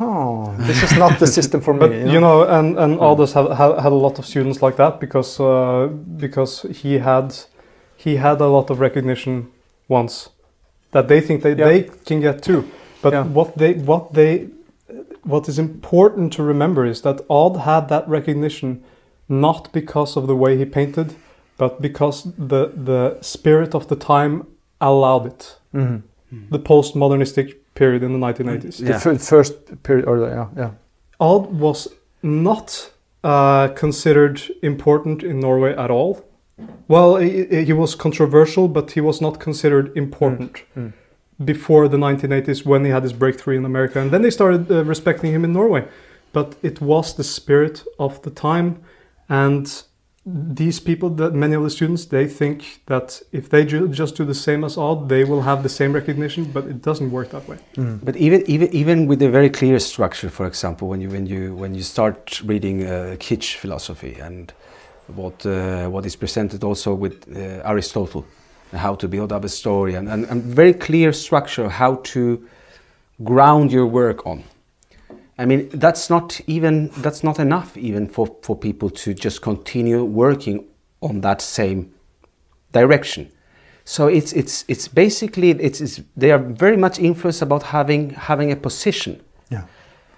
oh, 0.00 0.54
this 0.66 0.82
is 0.82 0.92
not 0.98 1.18
the 1.18 1.26
system 1.38 1.60
for 1.60 1.74
me. 1.74 1.80
But 1.80 1.90
you 2.14 2.20
know, 2.20 2.42
and 2.58 2.78
and 2.78 3.00
Aldous 3.00 3.32
had, 3.34 3.46
had 3.50 3.78
had 3.80 3.92
a 3.92 4.00
lot 4.06 4.18
of 4.18 4.24
students 4.24 4.62
like 4.62 4.76
that 4.76 5.00
because 5.00 5.40
uh, 5.40 5.88
because 6.20 6.66
he 6.82 6.98
had 6.98 7.34
he 7.96 8.16
had 8.16 8.40
a 8.40 8.46
lot 8.46 8.70
of 8.70 8.78
recognition 8.80 9.48
once 9.88 10.30
that 10.92 11.08
they 11.08 11.20
think 11.20 11.42
they, 11.42 11.54
Yeah. 11.56 11.68
they 11.68 11.82
can 12.06 12.20
get 12.20 12.42
too. 12.42 12.62
But 13.02 13.12
Yeah. 13.12 13.24
what 13.34 13.56
they 13.58 13.74
what 13.74 14.12
they 14.14 14.46
what 15.24 15.48
is 15.48 15.58
important 15.58 16.32
to 16.36 16.42
remember 16.42 16.86
is 16.86 17.00
that 17.02 17.20
Odd 17.28 17.56
had 17.56 17.88
that 17.88 18.08
recognition 18.08 18.80
not 19.28 19.72
because 19.72 20.16
of 20.20 20.26
the 20.26 20.36
way 20.36 20.56
he 20.56 20.64
painted, 20.64 21.14
but 21.58 21.80
because 21.82 22.28
the 22.48 22.70
the 22.84 23.16
spirit 23.20 23.74
of 23.74 23.86
the 23.88 23.96
time 23.96 24.42
allowed 24.80 25.26
it. 25.26 25.58
Mhm. 25.74 26.02
The 26.50 26.58
postmodernistic 26.58 27.54
period 27.74 28.02
in 28.02 28.12
the 28.12 28.18
1980s. 28.18 28.78
The 28.78 28.92
Yeah. 28.92 29.18
first 29.18 29.82
period, 29.82 30.06
or 30.06 30.18
the, 30.20 30.26
yeah, 30.26 30.46
yeah. 30.56 30.70
Odd 31.20 31.58
was 31.58 31.88
not 32.22 32.90
uh, 33.24 33.68
considered 33.74 34.40
important 34.62 35.22
in 35.22 35.40
Norway 35.40 35.74
at 35.76 35.90
all. 35.90 36.24
Well, 36.88 37.16
he, 37.16 37.64
he 37.64 37.72
was 37.72 37.94
controversial, 37.94 38.68
but 38.68 38.92
he 38.92 39.00
was 39.00 39.20
not 39.20 39.38
considered 39.40 39.96
important 39.96 40.62
mm. 40.76 40.92
before 41.44 41.88
the 41.88 41.96
1980s 41.96 42.64
when 42.64 42.84
he 42.84 42.90
had 42.90 43.02
his 43.02 43.12
breakthrough 43.12 43.56
in 43.56 43.64
America. 43.64 44.00
And 44.00 44.10
then 44.10 44.22
they 44.22 44.30
started 44.30 44.70
uh, 44.70 44.84
respecting 44.84 45.32
him 45.32 45.44
in 45.44 45.52
Norway. 45.52 45.84
But 46.32 46.56
it 46.62 46.80
was 46.80 47.14
the 47.14 47.24
spirit 47.24 47.84
of 47.98 48.22
the 48.22 48.30
time. 48.30 48.80
And 49.28 49.82
these 50.54 50.80
people, 50.80 51.10
that 51.10 51.32
many 51.34 51.54
of 51.54 51.62
the 51.62 51.70
students, 51.70 52.06
they 52.06 52.26
think 52.26 52.80
that 52.86 53.22
if 53.32 53.48
they 53.48 53.64
ju- 53.64 53.88
just 53.88 54.16
do 54.16 54.24
the 54.24 54.34
same 54.34 54.64
as 54.64 54.76
Odd, 54.76 55.08
they 55.08 55.24
will 55.24 55.42
have 55.42 55.62
the 55.62 55.68
same 55.68 55.92
recognition, 55.92 56.44
but 56.44 56.64
it 56.66 56.82
doesn't 56.82 57.10
work 57.10 57.30
that 57.30 57.48
way. 57.48 57.58
Mm. 57.76 58.04
But 58.04 58.16
even 58.16 58.42
even 58.46 58.68
even 58.72 59.06
with 59.06 59.22
a 59.22 59.30
very 59.30 59.50
clear 59.50 59.78
structure, 59.78 60.30
for 60.30 60.46
example, 60.46 60.88
when 60.88 61.00
you 61.00 61.08
when 61.08 61.26
you 61.26 61.54
when 61.54 61.74
you 61.74 61.82
start 61.82 62.42
reading 62.44 62.84
uh, 62.84 63.16
Kitsch 63.18 63.56
philosophy 63.56 64.18
and 64.20 64.52
what 65.14 65.46
uh, 65.46 65.88
what 65.88 66.04
is 66.04 66.16
presented 66.16 66.62
also 66.64 66.94
with 66.94 67.24
uh, 67.34 67.70
Aristotle, 67.70 68.24
how 68.72 68.94
to 68.96 69.08
build 69.08 69.32
up 69.32 69.44
a 69.44 69.48
story, 69.48 69.94
and, 69.94 70.08
and, 70.08 70.26
and 70.26 70.42
very 70.42 70.74
clear 70.74 71.12
structure 71.12 71.68
how 71.68 71.96
to 72.12 72.46
ground 73.24 73.72
your 73.72 73.86
work 73.86 74.26
on. 74.26 74.42
I 75.38 75.46
mean, 75.46 75.68
that's 75.72 76.10
not 76.10 76.40
even 76.46 76.90
that's 77.02 77.22
not 77.22 77.38
enough 77.38 77.76
even 77.76 78.08
for, 78.08 78.26
for 78.42 78.56
people 78.56 78.90
to 78.90 79.14
just 79.14 79.40
continue 79.40 80.04
working 80.04 80.66
on 81.00 81.20
that 81.20 81.40
same 81.40 81.92
direction. 82.72 83.30
So 83.84 84.08
it's 84.08 84.32
it's 84.32 84.64
it's 84.68 84.88
basically 84.88 85.50
it's, 85.50 85.80
it's 85.80 86.00
they 86.16 86.32
are 86.32 86.38
very 86.38 86.76
much 86.76 86.98
influenced 86.98 87.40
about 87.42 87.62
having 87.62 88.10
having 88.10 88.52
a 88.52 88.56
position, 88.56 89.20
Yeah. 89.50 89.62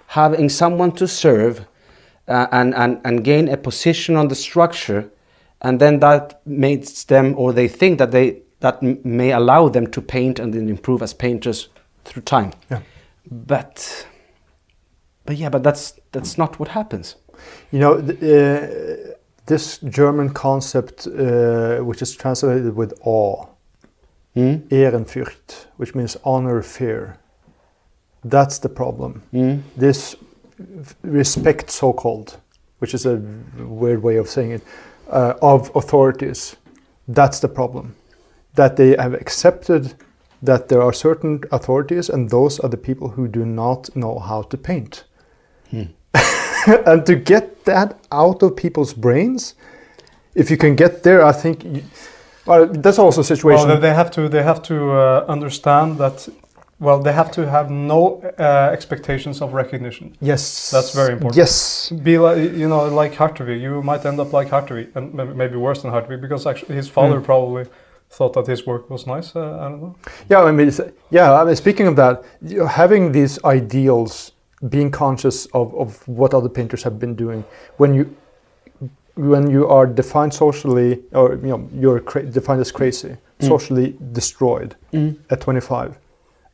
having 0.07 0.49
someone 0.49 0.91
to 0.93 1.07
serve, 1.07 1.65
uh, 2.27 2.47
and 2.51 2.73
and 2.75 2.99
and 3.05 3.23
gain 3.23 3.47
a 3.47 3.57
position 3.57 4.15
on 4.17 4.27
the 4.27 4.35
structure, 4.35 5.09
and 5.61 5.79
then 5.79 5.99
that 5.99 6.41
makes 6.45 7.03
them 7.05 7.35
or 7.37 7.53
they 7.53 7.67
think 7.69 7.97
that 7.99 8.11
they 8.11 8.41
that 8.59 8.83
m- 8.83 8.99
may 9.03 9.31
allow 9.31 9.69
them 9.69 9.87
to 9.87 10.01
paint 10.01 10.39
and 10.39 10.53
then 10.53 10.67
improve 10.69 11.01
as 11.03 11.13
painters 11.13 11.69
through 12.05 12.23
time. 12.23 12.51
Yeah. 12.71 12.81
But 13.29 14.07
but 15.25 15.37
yeah, 15.37 15.49
but 15.49 15.63
that's 15.63 15.93
that's 16.11 16.37
not 16.37 16.59
what 16.59 16.69
happens. 16.69 17.15
You 17.71 17.79
know, 17.79 18.01
th- 18.01 18.21
uh, 18.21 19.13
this 19.45 19.79
German 19.79 20.29
concept, 20.33 21.07
uh, 21.07 21.79
which 21.79 22.01
is 22.01 22.15
translated 22.15 22.75
with 22.75 22.93
awe, 23.03 23.45
Mm? 24.35 24.61
Ehrenfurcht, 24.69 25.67
which 25.77 25.93
means 25.93 26.17
honor, 26.23 26.61
fear. 26.61 27.17
That's 28.23 28.59
the 28.59 28.69
problem. 28.69 29.23
Mm? 29.33 29.61
This 29.75 30.15
respect, 31.01 31.69
so 31.69 31.91
called, 31.91 32.37
which 32.79 32.93
is 32.93 33.05
a 33.05 33.21
weird 33.57 34.03
way 34.03 34.17
of 34.17 34.29
saying 34.29 34.51
it, 34.51 34.61
uh, 35.09 35.33
of 35.41 35.75
authorities. 35.75 36.55
That's 37.07 37.39
the 37.39 37.49
problem. 37.49 37.95
That 38.55 38.75
they 38.77 38.95
have 38.97 39.13
accepted 39.13 39.95
that 40.41 40.69
there 40.69 40.81
are 40.81 40.93
certain 40.93 41.41
authorities, 41.51 42.09
and 42.09 42.29
those 42.29 42.59
are 42.59 42.69
the 42.69 42.77
people 42.77 43.09
who 43.09 43.27
do 43.27 43.45
not 43.45 43.95
know 43.95 44.19
how 44.19 44.43
to 44.43 44.57
paint. 44.57 45.03
Hmm. 45.71 45.83
and 46.85 47.05
to 47.05 47.15
get 47.15 47.65
that 47.65 47.99
out 48.11 48.43
of 48.43 48.55
people's 48.55 48.93
brains, 48.93 49.55
if 50.35 50.49
you 50.51 50.57
can 50.57 50.75
get 50.75 51.03
there, 51.03 51.23
I 51.25 51.31
think. 51.31 51.63
You, 51.63 51.83
well, 52.45 52.67
that's 52.67 52.99
also 52.99 53.21
a 53.21 53.23
situation. 53.23 53.67
Well, 53.67 53.79
they 53.79 53.93
have 53.93 54.11
to 54.11 54.29
they 54.29 54.43
have 54.43 54.61
to 54.63 54.91
uh, 54.91 55.25
understand 55.27 55.97
that. 55.97 56.27
Well, 56.79 56.99
they 56.99 57.13
have 57.13 57.29
to 57.33 57.47
have 57.47 57.69
no 57.69 58.23
uh, 58.39 58.69
expectations 58.73 59.39
of 59.41 59.53
recognition. 59.53 60.15
yes, 60.19 60.71
That's 60.71 60.95
very 60.95 61.13
important. 61.13 61.37
Yes, 61.37 61.91
Be 61.91 62.17
like 62.17 62.37
you 62.57 62.67
know, 62.67 62.85
like 63.01 63.13
Hertervig. 63.13 63.61
You 63.61 63.83
might 63.83 64.03
end 64.03 64.19
up 64.19 64.33
like 64.33 64.49
Hertervig, 64.49 64.87
and 64.95 65.13
maybe 65.37 65.57
worse 65.57 65.83
than 65.83 65.91
Hertervig, 65.91 66.21
because 66.21 66.47
actually 66.47 66.75
his 66.75 66.89
father 66.89 67.19
Mm. 67.19 67.23
probably 67.23 67.65
thought 68.09 68.33
that 68.33 68.47
his 68.47 68.65
work 68.65 68.89
was 68.89 69.05
nice. 69.05 69.35
Uh, 69.35 69.59
I 69.61 69.69
don't 69.69 69.81
know. 69.81 69.95
Yeah, 70.27 70.41
I 70.43 70.51
mean, 70.51 70.71
yeah. 71.11 71.31
I 71.41 71.43
mean, 71.45 71.55
speaking 71.55 71.87
of 71.87 71.95
that, 71.97 72.23
having 72.71 73.11
these 73.11 73.37
ideals, 73.45 74.31
being 74.69 74.91
conscious 74.91 75.45
of, 75.47 75.73
of 75.75 76.07
what 76.07 76.33
other 76.33 76.49
painters 76.49 76.83
have 76.83 76.99
been 76.99 77.15
doing, 77.15 77.43
when 77.77 77.93
you 77.93 78.15
when 79.15 79.49
you 79.51 79.67
are 79.67 79.85
defined 79.85 80.33
socially, 80.33 80.99
or 81.11 81.33
you 81.35 81.47
know, 81.49 81.69
you're 81.73 81.99
cra- 81.99 82.23
defined 82.23 82.61
as 82.61 82.71
crazy, 82.71 83.17
Mm. 83.39 83.47
socially 83.47 83.95
destroyed 84.13 84.75
Mm. 84.93 85.15
at 85.29 85.41
25, 85.41 85.97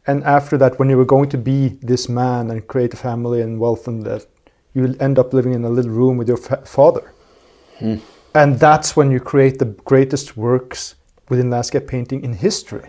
and 0.07 0.23
after 0.23 0.57
that, 0.57 0.79
when 0.79 0.89
you 0.89 0.97
were 0.97 1.05
going 1.05 1.29
to 1.29 1.37
be 1.37 1.77
this 1.83 2.09
man 2.09 2.49
and 2.49 2.65
create 2.67 2.93
a 2.93 2.97
family 2.97 3.41
and 3.41 3.59
wealth 3.59 3.87
and 3.87 4.03
that, 4.05 4.25
you 4.73 4.95
end 4.99 5.19
up 5.19 5.33
living 5.33 5.53
in 5.53 5.63
a 5.65 5.69
little 5.69 5.91
room 5.91 6.17
with 6.17 6.27
your 6.27 6.37
fa- 6.37 6.61
father, 6.65 7.11
Mm. 7.79 7.99
and 8.33 8.59
that's 8.59 8.95
when 8.97 9.11
you 9.11 9.19
create 9.19 9.59
the 9.59 9.65
greatest 9.85 10.35
works 10.35 10.95
within 11.29 11.49
landscape 11.49 11.85
painting 11.87 12.23
in 12.23 12.33
history. 12.33 12.81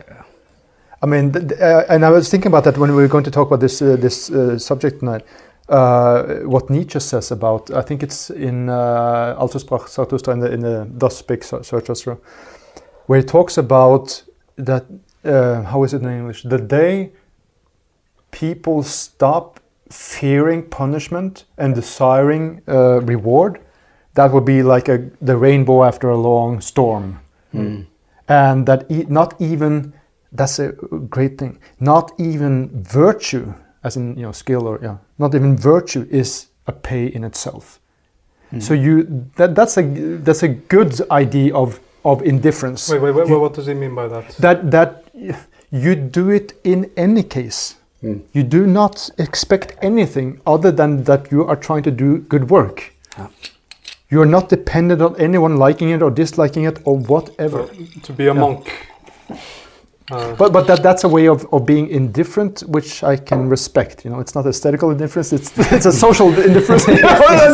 I 1.03 1.07
mean, 1.07 1.33
th- 1.33 1.49
th- 1.49 1.61
uh, 1.61 1.85
and 1.89 2.05
I 2.05 2.11
was 2.11 2.29
thinking 2.29 2.51
about 2.53 2.65
that 2.65 2.77
when 2.79 2.91
we 2.91 3.03
were 3.03 3.09
going 3.09 3.25
to 3.25 3.31
talk 3.31 3.47
about 3.49 3.61
this 3.61 3.81
uh, 3.83 3.97
this 3.97 4.31
uh, 4.31 4.59
subject 4.59 5.01
tonight. 5.01 5.23
Uh, 5.69 6.41
what 6.47 6.71
Nietzsche 6.71 6.99
says 7.01 7.31
about, 7.31 7.71
I 7.71 7.83
think 7.83 8.03
it's 8.03 8.31
in 8.31 8.71
uh, 8.71 9.35
Also 9.39 9.59
sprach 9.59 9.87
Zarathustra 9.89 10.33
in 10.33 10.41
the, 10.41 10.51
in 10.53 10.61
the 10.61 10.89
Thus 10.99 11.19
Spake 11.19 11.45
Zarathustra, 11.45 12.17
where 13.07 13.19
he 13.21 13.25
talks 13.27 13.59
about 13.59 14.25
that, 14.57 14.85
uh, 15.27 15.63
how 15.65 15.85
is 15.85 15.93
it 15.93 16.01
in 16.03 16.09
English? 16.09 16.45
The 16.45 16.57
day 16.59 17.11
people 18.31 18.83
stop 18.83 19.61
fearing 19.91 20.63
punishment 20.63 21.45
and 21.59 21.75
desiring 21.75 22.63
uh, 22.67 23.01
reward, 23.03 23.61
that 24.15 24.33
would 24.33 24.47
be 24.47 24.63
like 24.63 24.89
a, 24.89 24.99
the 25.21 25.37
rainbow 25.37 25.85
after 25.85 26.09
a 26.11 26.17
long 26.17 26.61
storm 26.63 27.21
Mm. 27.55 27.87
and 28.29 28.67
that 28.67 28.85
e- 28.91 29.07
not 29.09 29.35
even 29.41 29.93
that's 30.33 30.59
a 30.59 30.69
great 31.09 31.39
thing 31.39 31.59
not 31.81 32.13
even 32.19 32.69
virtue 32.83 33.53
as 33.85 33.97
in 33.97 34.17
you 34.17 34.23
know 34.23 34.33
skill 34.33 34.67
or 34.67 34.79
yeah 34.83 34.97
not 35.19 35.35
even 35.35 35.57
virtue 35.57 36.07
is 36.11 36.49
a 36.67 36.73
pay 36.73 37.07
in 37.07 37.25
itself 37.25 37.79
Mm. 38.53 38.63
so 38.63 38.73
you 38.73 39.27
that, 39.37 39.55
that's 39.55 39.77
a 39.77 39.83
that's 40.25 40.43
a 40.43 40.49
good 40.49 40.99
idea 41.11 41.55
of 41.55 41.81
of 42.05 42.23
indifference 42.23 42.89
Wait, 42.91 43.03
wait, 43.03 43.15
wait. 43.15 43.29
You- 43.29 43.39
what 43.41 43.53
does 43.53 43.67
he 43.67 43.75
mean 43.75 43.95
by 43.95 44.09
that? 44.09 44.25
that 44.39 44.71
that 44.71 45.05
you 45.71 45.95
do 45.95 46.31
it 46.31 46.55
in 46.65 46.91
any 46.97 47.23
case 47.23 47.75
Mm. 48.03 48.21
you 48.33 48.43
do 48.45 48.67
not 48.67 49.11
expect 49.19 49.77
anything 49.83 50.41
other 50.47 50.71
than 50.73 51.03
that 51.05 51.31
you 51.33 51.45
are 51.45 51.57
trying 51.57 51.83
to 51.83 51.91
do 51.91 52.19
good 52.29 52.49
work 52.49 52.93
Yeah. 53.19 53.27
you 54.11 54.23
are 54.23 54.31
not 54.37 54.49
dependent 54.49 55.03
on 55.03 55.15
anyone 55.19 55.57
liking 55.59 55.91
it 55.91 56.01
or 56.03 56.11
disliking 56.11 56.65
it 56.65 56.79
or 56.85 56.97
whatever 56.97 57.67
to 58.03 58.13
be 58.13 58.25
a 58.25 58.33
Yeah. 58.35 58.41
monk. 58.41 58.65
Uh, 60.11 60.35
But 60.37 60.53
but 60.53 60.67
that 60.67 60.83
that's 60.83 61.05
a 61.05 61.09
way 61.09 61.29
of, 61.29 61.47
of 61.53 61.65
being 61.67 61.89
indifferent, 61.91 62.61
which 62.69 63.03
I 63.03 63.17
can 63.17 63.49
respect. 63.51 64.05
You 64.05 64.11
know, 64.11 64.21
it's 64.21 64.35
not 64.35 64.47
aesthetical 64.47 64.91
indifference; 64.91 65.33
it's 65.33 65.51
it's 65.73 65.87
a 65.87 65.93
social 65.93 66.29
indifference. 66.49 66.89
And 66.89 66.99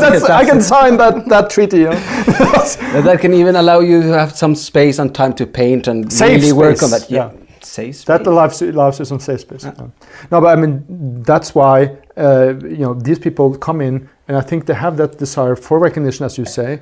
that's- 0.03 0.25
I 0.25 0.45
can 0.45 0.61
sign 0.61 0.97
that 0.99 1.15
that 1.29 1.51
treaty. 1.51 1.79
You 1.79 1.91
know? 1.91 3.03
That 3.03 3.19
can 3.21 3.33
even 3.35 3.57
allow 3.57 3.81
you 3.81 4.03
to 4.03 4.09
have 4.19 4.33
some 4.37 4.55
space 4.55 4.99
and 5.03 5.15
time 5.15 5.33
to 5.35 5.47
paint 5.47 5.89
and 5.89 6.13
Safe 6.13 6.41
really 6.43 6.53
work 6.53 6.83
on 6.83 6.91
that. 6.91 7.11
yeah. 7.11 7.31
safe 7.61 7.97
space. 7.97 8.05
that 8.05 8.27
allows 8.27 8.61
you- 8.61 8.71
allows 8.71 8.99
you 8.99 9.05
some 9.07 9.21
safe 9.21 9.41
space. 9.41 9.65
Yeah. 9.65 9.75
yeah. 9.79 9.89
No, 10.31 10.41
but 10.41 10.59
I 10.59 10.61
mean 10.61 11.23
that's 11.27 11.55
why 11.55 11.77
uh, 12.17 12.55
you 12.77 12.85
know, 12.87 12.95
these 12.95 13.19
people 13.19 13.47
come 13.59 13.81
in, 13.85 14.09
and 14.29 14.37
I 14.37 14.41
think 14.49 14.65
they 14.67 14.75
have 14.75 14.97
that 14.97 15.19
desire 15.19 15.57
for 15.57 15.79
recognition, 15.81 16.25
as 16.27 16.39
you 16.39 16.45
say. 16.45 16.81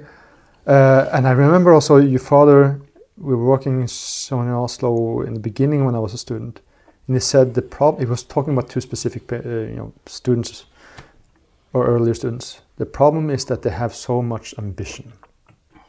Uh, 0.66 1.08
and 1.14 1.26
I 1.26 1.32
remember 1.32 1.72
also 1.72 1.96
your 1.96 2.20
father. 2.20 2.78
We 3.22 3.34
were 3.36 3.44
working 3.44 3.86
somewhere 3.86 4.48
in 4.48 4.54
Oslo 4.54 5.22
in 5.22 5.34
the 5.34 5.40
beginning 5.40 5.84
when 5.84 5.94
I 5.94 6.00
was 6.00 6.12
a 6.14 6.18
student, 6.18 6.60
and 7.06 7.16
he 7.16 7.20
said 7.20 7.54
the 7.54 7.62
problem. 7.62 8.00
He 8.04 8.10
was 8.10 8.24
talking 8.24 8.52
about 8.52 8.68
two 8.68 8.80
specific, 8.80 9.32
uh, 9.32 9.36
you 9.70 9.76
know, 9.76 9.92
students 10.06 10.64
or 11.72 11.86
earlier 11.86 12.14
students. 12.14 12.60
The 12.78 12.86
problem 12.86 13.30
is 13.30 13.44
that 13.44 13.62
they 13.62 13.70
have 13.70 13.94
so 13.94 14.22
much 14.22 14.54
ambition. 14.58 15.12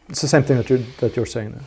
It's 0.09 0.21
the 0.21 0.27
same 0.27 0.43
thing 0.43 0.57
that 0.57 0.69
you're 0.69 0.83
that 0.99 1.15
you're 1.15 1.25
saying. 1.25 1.51
There. 1.53 1.63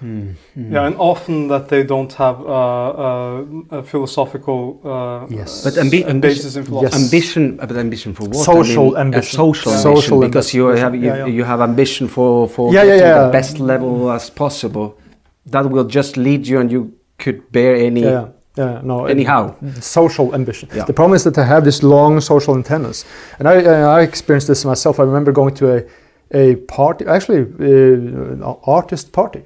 Hmm. 0.00 0.72
Yeah, 0.74 0.86
and 0.86 0.96
often 0.98 1.48
that 1.48 1.68
they 1.68 1.82
don't 1.84 2.12
have 2.14 2.40
uh, 2.40 2.88
uh, 3.06 3.78
a 3.78 3.82
philosophical 3.82 4.80
uh, 4.84 5.26
Yes. 5.30 5.64
But 5.64 5.74
ambi- 5.74 6.04
a 6.06 6.12
basis 6.14 6.56
in 6.56 6.64
Yes. 6.82 6.94
ambition, 6.94 7.56
but 7.56 7.76
ambition 7.76 8.12
for 8.12 8.24
what? 8.24 8.44
Social 8.44 8.84
I 8.84 8.86
mean, 8.88 8.96
a 8.96 9.00
ambition. 9.00 9.36
social, 9.38 9.72
Yeah. 9.72 9.78
ambition, 9.78 9.96
Social 10.02 10.20
because 10.20 10.52
you 10.56 10.66
have 10.66 10.94
you, 10.94 11.06
Yeah, 11.06 11.16
yeah. 11.18 11.26
you 11.36 11.44
have 11.44 11.60
ambition 11.62 12.08
for 12.08 12.48
for 12.48 12.72
Yeah, 12.74 12.82
yeah, 12.82 12.86
getting 12.96 13.06
yeah. 13.08 13.24
the 13.26 13.32
best 13.32 13.58
level 13.60 14.10
as 14.10 14.30
possible. 14.30 14.88
That 15.50 15.70
will 15.70 15.84
just 15.84 16.16
lead 16.16 16.46
you, 16.46 16.60
and 16.60 16.70
you 16.72 16.92
could 17.18 17.40
bear 17.52 17.74
any 17.76 18.00
Yeah, 18.00 18.26
yeah, 18.58 18.80
no. 18.82 19.06
anyhow. 19.06 19.54
social 19.80 20.34
ambition. 20.34 20.68
Yeah. 20.74 20.86
The 20.86 20.92
problem 20.92 21.14
is 21.16 21.22
that 21.22 21.34
they 21.34 21.44
have 21.46 21.64
this 21.64 21.82
long 21.82 22.20
social 22.20 22.54
antennas, 22.56 23.04
and 23.38 23.48
I, 23.48 23.64
uh, 23.64 23.98
I 24.00 24.02
experienced 24.02 24.48
this 24.48 24.64
myself. 24.64 24.98
I 24.98 25.02
remember 25.04 25.32
going 25.32 25.54
to 25.56 25.76
a 25.76 25.82
a 26.34 26.56
party, 26.56 27.04
actually, 27.06 27.40
uh, 27.60 28.32
an 28.32 28.42
artist 28.66 29.12
party. 29.12 29.42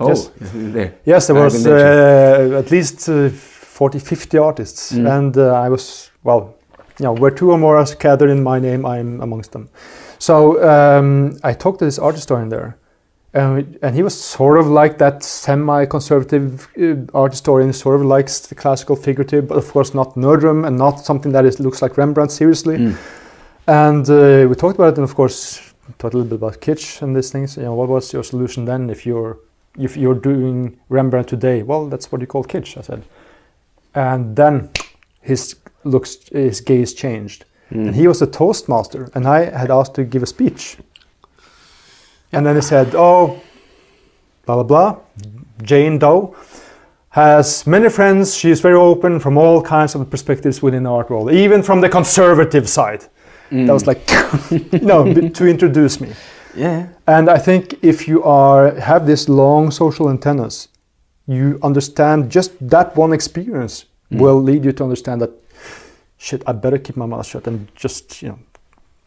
Oh, 0.00 0.08
Yes. 0.08 0.30
there. 0.74 0.92
Yes, 1.04 1.26
there 1.26 1.36
was 1.44 1.66
uh, 1.66 2.58
at 2.58 2.70
least 2.70 3.08
uh, 3.08 3.28
40, 3.28 3.98
50 3.98 4.38
artists, 4.38 4.92
Mm. 4.92 5.06
and 5.18 5.36
uh, 5.36 5.66
I 5.66 5.68
was 5.68 6.10
well, 6.24 6.54
you 6.98 7.04
know, 7.04 7.12
where 7.20 7.30
two 7.34 7.50
or 7.50 7.58
more 7.58 7.76
are 7.76 7.86
gathered 7.98 8.30
in 8.30 8.42
my 8.42 8.58
name, 8.58 8.86
I'm 8.86 9.20
amongst 9.20 9.52
them. 9.52 9.68
So 10.18 10.34
um, 10.62 11.36
I 11.44 11.52
talked 11.52 11.78
to 11.80 11.84
this 11.84 11.98
art 11.98 12.14
historian 12.14 12.48
there, 12.48 12.76
and, 13.34 13.78
and 13.82 13.94
he 13.94 14.02
was 14.02 14.18
sort 14.18 14.58
of 14.58 14.66
like 14.66 14.98
that 14.98 15.22
semi-conservative 15.22 16.68
uh, 16.80 17.18
art 17.18 17.32
historian, 17.32 17.72
sort 17.72 18.00
of 18.00 18.06
likes 18.06 18.40
the 18.40 18.54
classical 18.54 18.96
figurative, 18.96 19.48
but 19.48 19.58
of 19.58 19.70
course 19.70 19.92
not 19.94 20.14
Nerdrum 20.14 20.66
and 20.66 20.78
not 20.78 21.04
something 21.04 21.32
that 21.32 21.44
is, 21.44 21.58
looks 21.58 21.82
like 21.82 21.96
Rembrandt 21.96 22.30
seriously. 22.30 22.78
Mm. 22.78 22.96
And 23.66 24.08
uh, 24.10 24.48
we 24.48 24.54
talked 24.54 24.76
about 24.76 24.92
it, 24.92 24.98
and 24.98 25.04
of 25.04 25.14
course, 25.14 25.74
talked 25.98 26.14
a 26.14 26.18
little 26.18 26.30
bit 26.30 26.36
about 26.36 26.60
kitsch 26.60 27.02
and 27.02 27.16
these 27.16 27.30
things. 27.30 27.56
You 27.56 27.64
know, 27.64 27.74
what 27.74 27.88
was 27.88 28.12
your 28.12 28.22
solution 28.22 28.64
then 28.64 28.90
if 28.90 29.04
you're 29.06 29.38
if 29.78 29.96
you're 29.96 30.14
doing 30.14 30.78
Rembrandt 30.88 31.28
today? 31.28 31.62
Well, 31.62 31.88
that's 31.88 32.12
what 32.12 32.20
you 32.20 32.26
call 32.26 32.44
kitsch, 32.44 32.76
I 32.78 32.82
said. 32.82 33.02
And 33.94 34.36
then 34.36 34.70
his 35.20 35.56
looks, 35.82 36.28
his 36.28 36.60
gaze 36.60 36.94
changed, 36.94 37.44
Mm. 37.72 37.86
and 37.86 37.96
he 37.96 38.06
was 38.06 38.22
a 38.22 38.26
toastmaster, 38.26 39.10
and 39.14 39.26
I 39.26 39.58
had 39.58 39.70
asked 39.70 39.94
to 39.94 40.04
give 40.04 40.22
a 40.22 40.26
speech. 40.26 40.76
And 42.36 42.44
then 42.46 42.54
he 42.56 42.62
said, 42.62 42.94
"Oh, 42.94 43.40
blah 44.46 44.62
blah 44.62 44.64
blah, 44.64 44.96
Jane 45.62 45.98
Doe." 45.98 46.34
Has 47.10 47.64
many 47.66 47.88
friends. 47.88 48.34
She's 48.36 48.60
very 48.60 48.74
open 48.76 49.20
from 49.20 49.36
all 49.38 49.62
kinds 49.62 49.94
of 49.94 50.10
perspectives 50.10 50.60
within 50.62 50.82
the 50.82 50.90
art 50.90 51.10
world, 51.10 51.30
even 51.30 51.62
from 51.62 51.80
the 51.80 51.88
conservative 51.88 52.68
side. 52.68 53.04
Mm. 53.52 53.66
That 53.66 53.72
was 53.72 53.86
like, 53.86 54.02
you 54.72 54.80
know, 54.80 55.04
to 55.30 55.46
introduce 55.46 56.00
me. 56.00 56.08
yeah. 56.56 56.88
And 57.06 57.28
I 57.30 57.38
think 57.38 57.74
if 57.82 58.08
you 58.08 58.24
are 58.24 58.74
have 58.80 59.06
this 59.06 59.28
long 59.28 59.70
social 59.70 60.08
antennas, 60.10 60.68
you 61.28 61.58
understand 61.62 62.30
just 62.30 62.50
that 62.68 62.96
one 62.96 63.12
experience 63.14 63.84
Mm. 64.12 64.20
will 64.20 64.42
lead 64.42 64.64
you 64.66 64.72
to 64.72 64.84
understand 64.84 65.20
that 65.22 65.30
shit. 66.18 66.42
I 66.46 66.52
better 66.52 66.78
keep 66.78 66.96
my 66.96 67.06
mouth 67.06 67.26
shut 67.26 67.46
and 67.46 67.68
just 67.74 68.20
you 68.22 68.28
know 68.28 68.38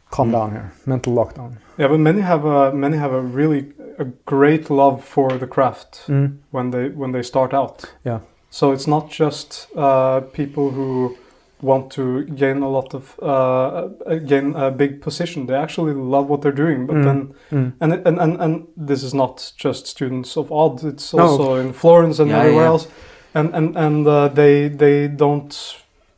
calm 0.10 0.30
Mm. 0.30 0.32
down 0.34 0.52
here. 0.52 0.72
Mental 0.86 1.14
lockdown. 1.14 1.58
Yeah, 1.78 1.90
but 1.90 2.00
many 2.00 2.22
have 2.22 2.46
a 2.46 2.72
many 2.74 2.98
have 2.98 3.14
a 3.14 3.22
really 3.22 3.74
a 4.00 4.06
great 4.26 4.70
love 4.70 5.04
for 5.04 5.30
the 5.40 5.48
craft 5.48 6.06
Mm. 6.08 6.38
when 6.52 6.72
they 6.72 6.90
when 6.90 7.12
they 7.12 7.24
start 7.24 7.54
out. 7.54 7.84
Yeah. 8.06 8.20
So 8.50 8.72
it's 8.72 8.88
not 8.88 9.10
just 9.20 9.68
uh, 9.76 10.22
people 10.34 10.70
who 10.72 11.16
want 11.62 11.92
to 11.92 12.24
gain 12.36 12.64
a 12.64 12.70
lot 12.70 12.94
of 12.94 13.16
uh, 13.22 13.28
uh, 13.28 14.16
gain 14.28 14.56
a 14.56 14.70
big 14.72 15.02
position. 15.02 15.48
They 15.48 15.56
actually 15.56 15.94
love 15.94 16.30
what 16.30 16.42
they're 16.42 16.52
doing, 16.66 16.86
but 16.88 16.96
Mm. 16.96 17.04
then 17.04 17.34
Mm. 17.52 17.74
and, 17.82 17.94
it- 17.94 18.08
and 18.08 18.20
and 18.20 18.42
and 18.42 18.68
this 18.88 19.04
is 19.04 19.14
not 19.14 19.54
just 19.64 19.88
students 19.88 20.38
of 20.38 20.52
Odd. 20.52 20.84
It's 20.84 21.14
No. 21.14 21.24
also 21.24 21.56
in 21.56 21.74
Florence 21.74 22.20
and 22.22 22.30
Yeah, 22.32 22.40
everywhere 22.40 22.64
yeah. 22.66 22.72
else. 22.74 22.88
And 23.34 23.54
and 23.56 23.76
and 23.78 24.08
uh, 24.08 24.28
they 24.34 24.70
they 24.70 25.08
don't. 25.08 25.54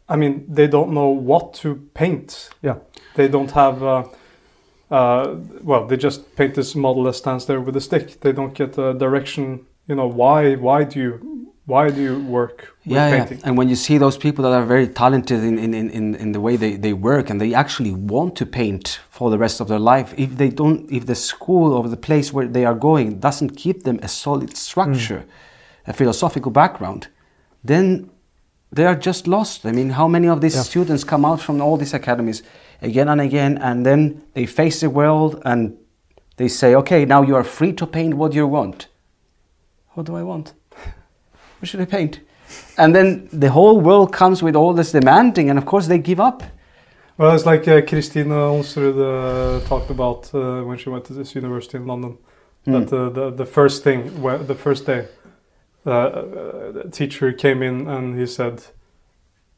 I 0.09 0.15
mean, 0.15 0.45
they 0.49 0.67
don't 0.67 0.91
know 0.91 1.09
what 1.09 1.53
to 1.55 1.75
paint. 1.93 2.49
Yeah. 2.61 2.77
They 3.15 3.27
don't 3.27 3.51
have. 3.51 3.83
Uh, 3.83 4.03
uh, 4.89 5.35
well, 5.61 5.85
they 5.85 5.97
just 5.97 6.35
paint 6.35 6.55
this 6.55 6.75
model 6.75 7.03
that 7.03 7.13
stands 7.13 7.45
there 7.45 7.61
with 7.61 7.77
a 7.77 7.81
stick. 7.81 8.19
They 8.21 8.31
don't 8.31 8.55
get 8.55 8.77
a 8.77 8.93
direction. 8.93 9.67
You 9.87 9.95
know 9.95 10.07
why? 10.07 10.55
Why 10.55 10.83
do 10.83 10.99
you? 10.99 11.39
Why 11.65 11.91
do 11.91 12.01
you 12.01 12.19
work 12.23 12.75
with 12.83 12.95
yeah, 12.95 13.25
yeah. 13.29 13.37
And 13.43 13.55
when 13.55 13.69
you 13.69 13.75
see 13.75 13.99
those 13.99 14.17
people 14.17 14.43
that 14.43 14.53
are 14.53 14.65
very 14.65 14.87
talented 14.87 15.43
in, 15.43 15.59
in, 15.59 15.75
in, 15.75 16.15
in, 16.15 16.31
the 16.31 16.41
way 16.41 16.55
they, 16.55 16.77
they 16.77 16.93
work 16.93 17.29
and 17.29 17.39
they 17.39 17.53
actually 17.53 17.91
want 17.91 18.35
to 18.37 18.47
paint 18.47 18.99
for 19.11 19.29
the 19.29 19.37
rest 19.37 19.61
of 19.61 19.67
their 19.67 19.77
life, 19.77 20.15
if 20.17 20.35
they 20.35 20.49
don't, 20.49 20.91
if 20.91 21.05
the 21.05 21.13
school 21.13 21.73
or 21.73 21.87
the 21.87 21.95
place 21.95 22.33
where 22.33 22.47
they 22.47 22.65
are 22.65 22.73
going 22.73 23.19
doesn't 23.19 23.55
give 23.55 23.83
them 23.83 23.99
a 24.01 24.07
solid 24.07 24.57
structure, 24.57 25.25
a 25.85 25.93
philosophical 25.93 26.49
background, 26.49 27.07
then 27.63 28.09
they 28.71 28.85
are 28.85 28.95
just 28.95 29.27
lost. 29.27 29.65
I 29.65 29.71
mean, 29.71 29.91
how 29.91 30.07
many 30.07 30.27
of 30.27 30.41
these 30.41 30.55
Yeah. 30.55 30.63
students 30.63 31.03
come 31.03 31.25
out 31.25 31.41
from 31.41 31.61
all 31.61 31.77
these 31.77 31.93
academies 31.93 32.43
again 32.81 33.09
and 33.09 33.21
again, 33.21 33.57
and 33.57 33.85
then 33.85 34.21
they 34.33 34.45
face 34.45 34.79
the 34.79 34.89
world 34.89 35.41
and 35.45 35.73
they 36.37 36.47
say, 36.47 36.75
okay, 36.75 37.05
now 37.05 37.21
you 37.21 37.35
are 37.35 37.43
free 37.43 37.73
to 37.73 37.85
paint 37.85 38.13
what 38.13 38.33
you 38.33 38.47
want. 38.47 38.87
What 39.95 40.05
do 40.05 40.15
I 40.15 40.23
want? 40.23 40.53
What 41.59 41.67
should 41.67 41.81
I 41.81 41.85
paint? 41.85 42.21
And 42.77 42.95
then 42.95 43.27
the 43.33 43.49
whole 43.49 43.81
world 43.81 44.13
comes 44.13 44.41
with 44.41 44.55
all 44.55 44.73
this 44.73 44.91
demanding, 44.91 45.49
and 45.49 45.59
of 45.59 45.65
course 45.65 45.87
they 45.87 45.97
give 45.97 46.19
up. 46.19 46.43
Well, 47.17 47.35
it's 47.35 47.45
like 47.45 47.67
uh, 47.67 47.81
Christina 47.81 48.33
Onsrud 48.33 48.95
uh, 48.97 49.67
talked 49.67 49.89
about 49.89 50.33
uh, 50.33 50.63
when 50.63 50.77
she 50.77 50.89
went 50.89 51.03
to 51.05 51.13
this 51.13 51.35
university 51.35 51.77
in 51.77 51.85
London. 51.85 52.17
Mm. 52.65 52.89
That 52.89 52.93
uh, 52.95 53.09
the 53.09 53.29
the 53.31 53.45
first 53.45 53.83
thing, 53.83 54.09
the 54.47 54.55
first 54.55 54.85
day, 54.85 55.05
the 55.89 56.89
teacher 56.91 57.31
came 57.33 57.61
in 57.63 57.87
and 57.87 58.19
he 58.19 58.25
said, 58.25 58.63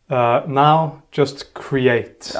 uh, 0.10 0.44
"Now 0.48 1.04
just 1.12 1.54
create." 1.54 2.32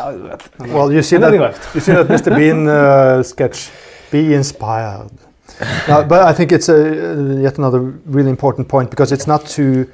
Well, 0.60 0.92
you 0.92 1.02
see 1.02 1.16
and 1.16 1.24
that 1.24 1.34
left. 1.34 1.76
you 1.76 1.82
see 1.82 1.94
that 1.94 2.08
Mr. 2.08 2.36
Bean 2.40 2.68
uh, 2.68 3.24
sketch. 3.24 3.70
Be 4.12 4.34
inspired. 4.34 5.12
No, 5.88 6.04
but 6.04 6.24
I 6.24 6.34
think 6.34 6.52
it's 6.52 6.70
a, 6.70 7.40
yet 7.42 7.58
another 7.58 7.80
really 7.80 8.30
important 8.30 8.68
point 8.68 8.90
because 8.90 9.12
it's 9.12 9.28
not 9.28 9.46
to 9.58 9.90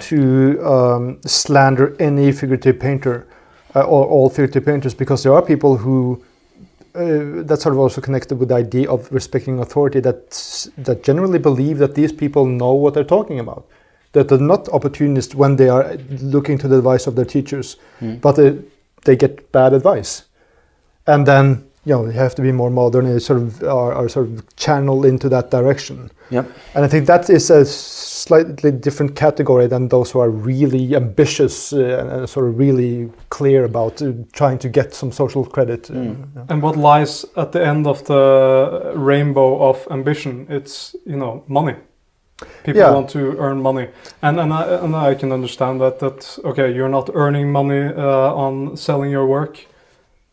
to 0.00 0.58
um, 0.64 1.20
slander 1.26 1.94
any 2.00 2.32
figurative 2.32 2.80
painter 2.80 3.26
uh, 3.74 3.82
or 3.82 4.06
all 4.06 4.30
figurative 4.30 4.64
painters 4.64 4.94
because 4.94 5.22
there 5.22 5.32
are 5.34 5.42
people 5.42 5.76
who 5.76 6.22
uh, 6.94 7.42
that's 7.44 7.62
sort 7.62 7.74
of 7.74 7.78
also 7.78 8.00
connected 8.00 8.38
with 8.38 8.48
the 8.48 8.54
idea 8.54 8.90
of 8.90 9.10
respecting 9.12 9.58
authority 9.58 10.00
that 10.00 10.30
that 10.76 11.02
generally 11.02 11.38
believe 11.38 11.78
that 11.78 11.94
these 11.94 12.12
people 12.12 12.44
know 12.46 12.74
what 12.74 12.94
they're 12.94 13.04
talking 13.18 13.38
about 13.40 13.66
that 14.12 14.28
they're 14.28 14.38
not 14.38 14.68
opportunists 14.68 15.34
when 15.34 15.56
they 15.56 15.68
are 15.68 15.96
looking 16.20 16.58
to 16.58 16.68
the 16.68 16.76
advice 16.78 17.06
of 17.06 17.14
their 17.16 17.24
teachers 17.24 17.76
Mm. 18.00 18.20
but 18.20 18.32
they, 18.36 18.58
they 19.04 19.16
get 19.16 19.50
bad 19.52 19.72
advice 19.72 20.24
and 21.06 21.26
then 21.26 21.64
you 21.84 21.92
know 21.94 22.04
you 22.06 22.12
have 22.12 22.34
to 22.34 22.42
be 22.42 22.52
more 22.52 22.70
modern 22.70 23.06
and 23.06 23.20
sort 23.22 23.40
of 23.40 23.62
are, 23.62 23.92
are 23.92 24.08
sort 24.08 24.26
of 24.28 24.56
channeled 24.56 25.04
into 25.04 25.28
that 25.28 25.50
direction 25.50 26.10
Yep. 26.30 26.46
and 26.74 26.84
i 26.84 26.88
think 26.88 27.06
that 27.06 27.28
is 27.30 27.50
a 27.50 27.64
slightly 27.64 28.70
different 28.70 29.16
category 29.16 29.66
than 29.66 29.88
those 29.88 30.10
who 30.12 30.20
are 30.20 30.30
really 30.30 30.94
ambitious 30.96 31.72
uh, 31.72 32.06
and 32.12 32.28
sort 32.28 32.46
of 32.48 32.58
really 32.58 33.10
clear 33.30 33.64
about 33.64 34.00
uh, 34.02 34.12
trying 34.32 34.58
to 34.58 34.68
get 34.68 34.94
some 34.94 35.12
social 35.12 35.44
credit 35.44 35.90
uh, 35.90 35.94
Mm. 35.94 36.16
yeah. 36.36 36.44
And 36.48 36.62
what 36.62 36.76
lies 36.76 37.26
at 37.36 37.52
the 37.52 37.66
end 37.66 37.86
of 37.86 38.04
the 38.04 38.92
rainbow 38.94 39.68
of 39.68 39.86
ambition? 39.90 40.46
It's 40.48 40.96
you 41.06 41.16
know 41.16 41.42
money. 41.48 41.74
People 42.64 42.80
Yeah. 42.80 42.94
want 42.94 43.10
to 43.10 43.18
earn 43.38 43.60
money, 43.62 43.88
and 44.22 44.38
and 44.40 44.52
I, 44.52 44.62
and 44.84 44.94
I 44.96 45.14
can 45.20 45.32
understand 45.32 45.80
that. 45.80 45.98
That 45.98 46.38
okay, 46.44 46.72
you're 46.74 46.88
not 46.88 47.10
earning 47.14 47.52
money 47.52 47.82
uh, 47.96 48.44
on 48.46 48.76
selling 48.76 49.12
your 49.12 49.26
work, 49.26 49.58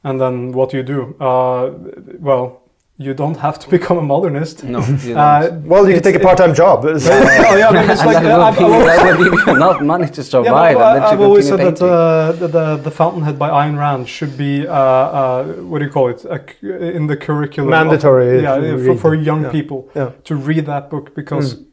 and 0.04 0.20
then 0.22 0.52
what 0.54 0.70
do 0.72 0.78
you 0.78 0.84
do? 0.84 1.16
Uh, 1.20 1.72
well, 2.20 2.62
you 2.98 3.14
don't 3.14 3.38
have 3.38 3.58
to 3.60 3.70
become 3.78 3.98
a 3.98 4.02
modernist. 4.02 4.64
No. 4.64 4.80
You 5.08 5.16
Uh, 5.16 5.48
don't. 5.48 5.64
well 5.72 5.88
you 5.88 5.94
can 5.96 6.04
take 6.04 6.16
a 6.22 6.26
part-time 6.28 6.54
job 6.54 6.78
oh 6.86 6.90
yeah, 6.92 7.72
but 7.72 7.90
it's 7.90 8.02
and 8.04 8.12
like 8.12 8.24
that, 8.24 8.32
uh, 8.32 8.38
will 8.38 8.44
I've, 8.50 8.58
give, 8.60 8.86
that 8.88 9.18
will 9.18 9.24
give 9.24 9.48
you 9.48 9.54
enough 9.56 9.80
money 9.94 10.08
to 10.18 10.22
yeah, 10.22 10.34
survive 10.36 10.76
but, 10.78 10.86
and 10.88 10.96
then 10.96 11.04
uh, 11.04 11.12
I've 11.12 11.22
always 11.28 11.48
continue 11.50 11.76
said 11.76 11.78
that 11.78 11.86
uh, 11.86 12.32
the, 12.42 12.48
the 12.58 12.66
the 12.88 12.92
Fountainhead 12.92 13.36
by 13.44 13.50
Ayn 13.62 13.76
Rand 13.84 14.04
should 14.16 14.34
be 14.46 14.54
uh, 14.68 14.74
uh, 14.74 15.44
what 15.70 15.78
do 15.80 15.86
you 15.88 15.92
call 15.98 16.08
it? 16.14 16.20
A 16.36 16.38
c 16.48 16.68
in 16.98 17.04
the 17.12 17.18
curriculum. 17.26 17.68
of- 17.72 17.78
Mandatory 17.80 18.42
yeah, 18.42 18.78
for, 18.86 18.96
for 19.04 19.12
young 19.30 19.42
Yeah. 19.44 19.52
people 19.58 19.80
Yeah. 20.00 20.10
to 20.30 20.34
read 20.50 20.64
that 20.74 20.84
book 20.94 21.06
because 21.22 21.48
Mm. 21.56 21.66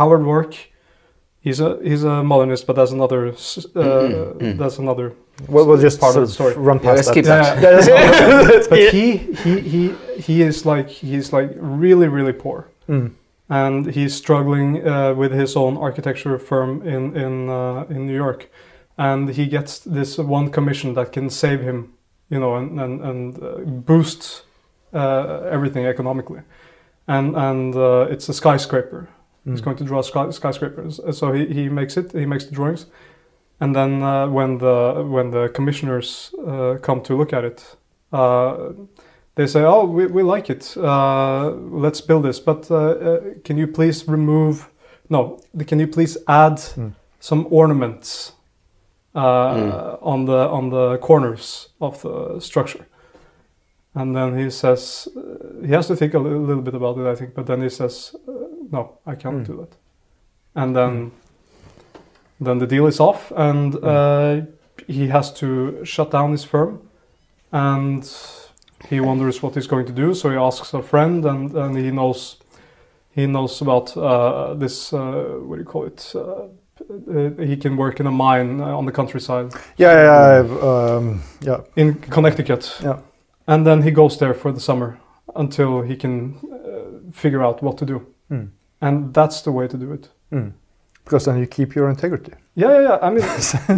Howard 0.00 0.22
Roark, 0.28 0.52
he's 1.46 1.60
a 1.60 1.70
he's 1.88 2.04
a 2.04 2.16
modernist, 2.32 2.66
but 2.66 2.74
that's 2.78 2.92
another 2.98 3.20
s- 3.28 3.66
uh, 3.74 3.80
Mm, 3.80 4.38
mm. 4.40 4.58
that's 4.60 4.78
another. 4.78 5.06
We'll, 5.52 5.66
we'll 5.68 5.82
just 5.88 6.00
Part 6.00 6.12
sort 6.14 6.22
of 6.24 6.28
the 6.30 6.34
story. 6.34 6.54
run 6.68 6.78
Yeah, 6.78 6.86
past 6.86 6.96
let's 6.96 7.06
that. 7.06 7.12
skip 7.12 7.24
that. 7.26 7.86
Yeah, 7.88 8.66
but 8.70 8.78
he 8.94 9.06
he 9.44 9.52
he 9.72 9.82
he 10.26 10.36
is 10.48 10.56
like 10.72 10.88
he's 11.02 11.32
like 11.38 11.50
really 11.82 12.08
really 12.08 12.32
poor. 12.44 12.58
Mm. 12.88 13.10
and 13.48 13.86
he's 13.96 14.12
struggling 14.24 14.68
uh, 14.88 15.12
with 15.20 15.32
his 15.42 15.56
own 15.56 15.76
architecture 15.88 16.38
firm 16.38 16.70
in 16.94 17.02
in 17.24 17.34
uh, 17.48 17.94
in 17.94 18.06
New 18.06 18.16
York, 18.24 18.40
and 18.96 19.28
he 19.38 19.44
gets 19.56 19.78
this 19.98 20.18
one 20.18 20.50
commission 20.50 20.94
that 20.94 21.08
can 21.12 21.30
save 21.30 21.60
him, 21.68 21.78
you 22.32 22.38
know, 22.42 22.52
and 22.58 22.80
and, 22.80 23.00
and 23.08 23.42
uh, 23.42 23.48
boost 23.86 24.44
uh, 24.94 25.50
everything 25.54 25.86
economically, 25.86 26.40
and 27.06 27.36
and 27.36 27.74
uh, 27.76 28.12
it's 28.12 28.28
a 28.28 28.32
skyscraper. 28.32 29.08
He's 29.46 29.60
Mm. 29.60 29.64
going 29.64 29.76
to 29.78 29.84
draw 29.84 30.02
sky, 30.02 30.30
skyscrapers, 30.30 31.00
so 31.18 31.32
he, 31.32 31.46
he 31.46 31.68
makes 31.68 31.96
it. 31.96 32.12
He 32.12 32.26
makes 32.26 32.46
the 32.46 32.54
drawings, 32.54 32.86
and 33.60 33.74
then 33.74 34.02
uh, 34.02 34.26
when 34.28 34.58
the 34.58 35.04
when 35.08 35.30
the 35.30 35.48
commissioners 35.54 36.34
uh, 36.46 36.78
come 36.82 37.00
to 37.02 37.16
look 37.16 37.32
at 37.32 37.44
it. 37.44 37.76
Uh, 38.12 38.72
they 39.36 39.46
say, 39.46 39.62
"Oh, 39.62 39.84
we, 39.84 40.06
we 40.06 40.22
like 40.22 40.50
it. 40.52 40.76
Uh, 40.76 41.50
let's 41.84 42.00
build 42.00 42.24
this, 42.24 42.40
but 42.40 42.70
uh, 42.70 42.76
uh, 42.76 43.20
can 43.44 43.56
you 43.58 43.66
please 43.68 44.08
remove? 44.08 44.68
No, 45.08 45.38
can 45.66 45.78
you 45.80 45.86
please 45.88 46.18
add 46.26 46.58
Mm. 46.76 46.92
some 47.20 47.46
ornaments 47.50 48.32
uh, 49.14 49.20
Mm. 49.54 49.98
on 50.02 50.24
the 50.26 50.48
on 50.50 50.70
the 50.70 50.98
corners 50.98 51.68
of 51.80 52.00
the 52.02 52.40
structure?" 52.40 52.84
And 53.94 54.14
then 54.14 54.36
he 54.38 54.50
says, 54.50 55.08
uh, 55.16 55.66
he 55.66 55.72
has 55.72 55.86
to 55.86 55.96
think 55.96 56.12
a 56.14 56.18
little 56.18 56.60
bit 56.62 56.74
about 56.74 56.98
it, 56.98 57.06
I 57.12 57.14
think. 57.14 57.34
But 57.34 57.46
then 57.46 57.62
he 57.62 57.70
says, 57.70 58.14
uh, 58.28 58.32
"No, 58.72 58.98
I 59.06 59.14
cannot 59.14 59.42
Mm. 59.42 59.46
do 59.46 59.56
that." 59.56 59.76
And 60.54 60.74
then, 60.74 61.10
then 62.40 62.58
the 62.58 62.66
deal 62.66 62.86
is 62.86 63.00
off, 63.00 63.32
and 63.36 63.74
uh, 63.84 64.40
he 64.86 65.08
has 65.08 65.32
to 65.34 65.84
shut 65.84 66.10
down 66.10 66.32
his 66.32 66.44
firm, 66.44 66.80
and 67.52 68.04
he 68.88 69.00
wonders 69.00 69.42
what 69.42 69.54
he's 69.54 69.66
going 69.66 69.86
to 69.86 69.92
do. 69.92 70.14
So 70.14 70.30
he 70.30 70.36
asks 70.36 70.74
a 70.74 70.82
friend, 70.82 71.24
and, 71.24 71.54
and 71.54 71.76
he 71.76 71.90
knows 71.90 72.36
he 73.14 73.26
knows 73.26 73.62
about 73.62 73.96
uh, 73.96 74.54
this. 74.54 74.92
Uh, 74.92 75.38
what 75.46 75.56
do 75.56 75.60
you 75.62 75.64
call 75.64 75.86
it? 75.86 76.12
Uh, 76.14 76.20
uh, 77.10 77.30
he 77.46 77.56
can 77.56 77.76
work 77.76 78.00
in 78.00 78.06
a 78.06 78.10
mine 78.10 78.60
uh, 78.60 78.76
on 78.78 78.84
the 78.84 78.92
countryside 78.92 79.50
Yeah, 79.78 79.94
yeah, 80.04 80.38
I've, 80.40 80.62
um, 80.62 81.22
yeah. 81.40 81.60
in 81.74 81.94
Connecticut. 81.94 82.78
Yeah. 82.82 82.98
And 83.46 83.66
then 83.66 83.82
he 83.82 83.90
goes 83.90 84.18
there 84.18 84.34
for 84.34 84.52
the 84.52 84.60
summer 84.60 84.98
until 85.34 85.80
he 85.82 85.96
can 85.96 86.34
uh, 86.52 87.10
figure 87.12 87.42
out 87.42 87.62
what 87.62 87.78
to 87.78 87.86
do. 87.86 88.06
Mm. 88.30 88.48
And 88.80 89.14
that's 89.14 89.42
the 89.42 89.52
way 89.52 89.68
to 89.68 89.76
do 89.76 89.92
it. 89.92 90.08
Mm. 90.32 90.52
Because 91.04 91.24
then 91.24 91.38
you 91.38 91.46
keep 91.46 91.74
your 91.74 91.88
integrity. 91.88 92.32
Yeah, 92.54 92.72
yeah, 92.72 92.80
yeah. 92.88 92.98
I 93.00 93.10
mean, 93.10 93.24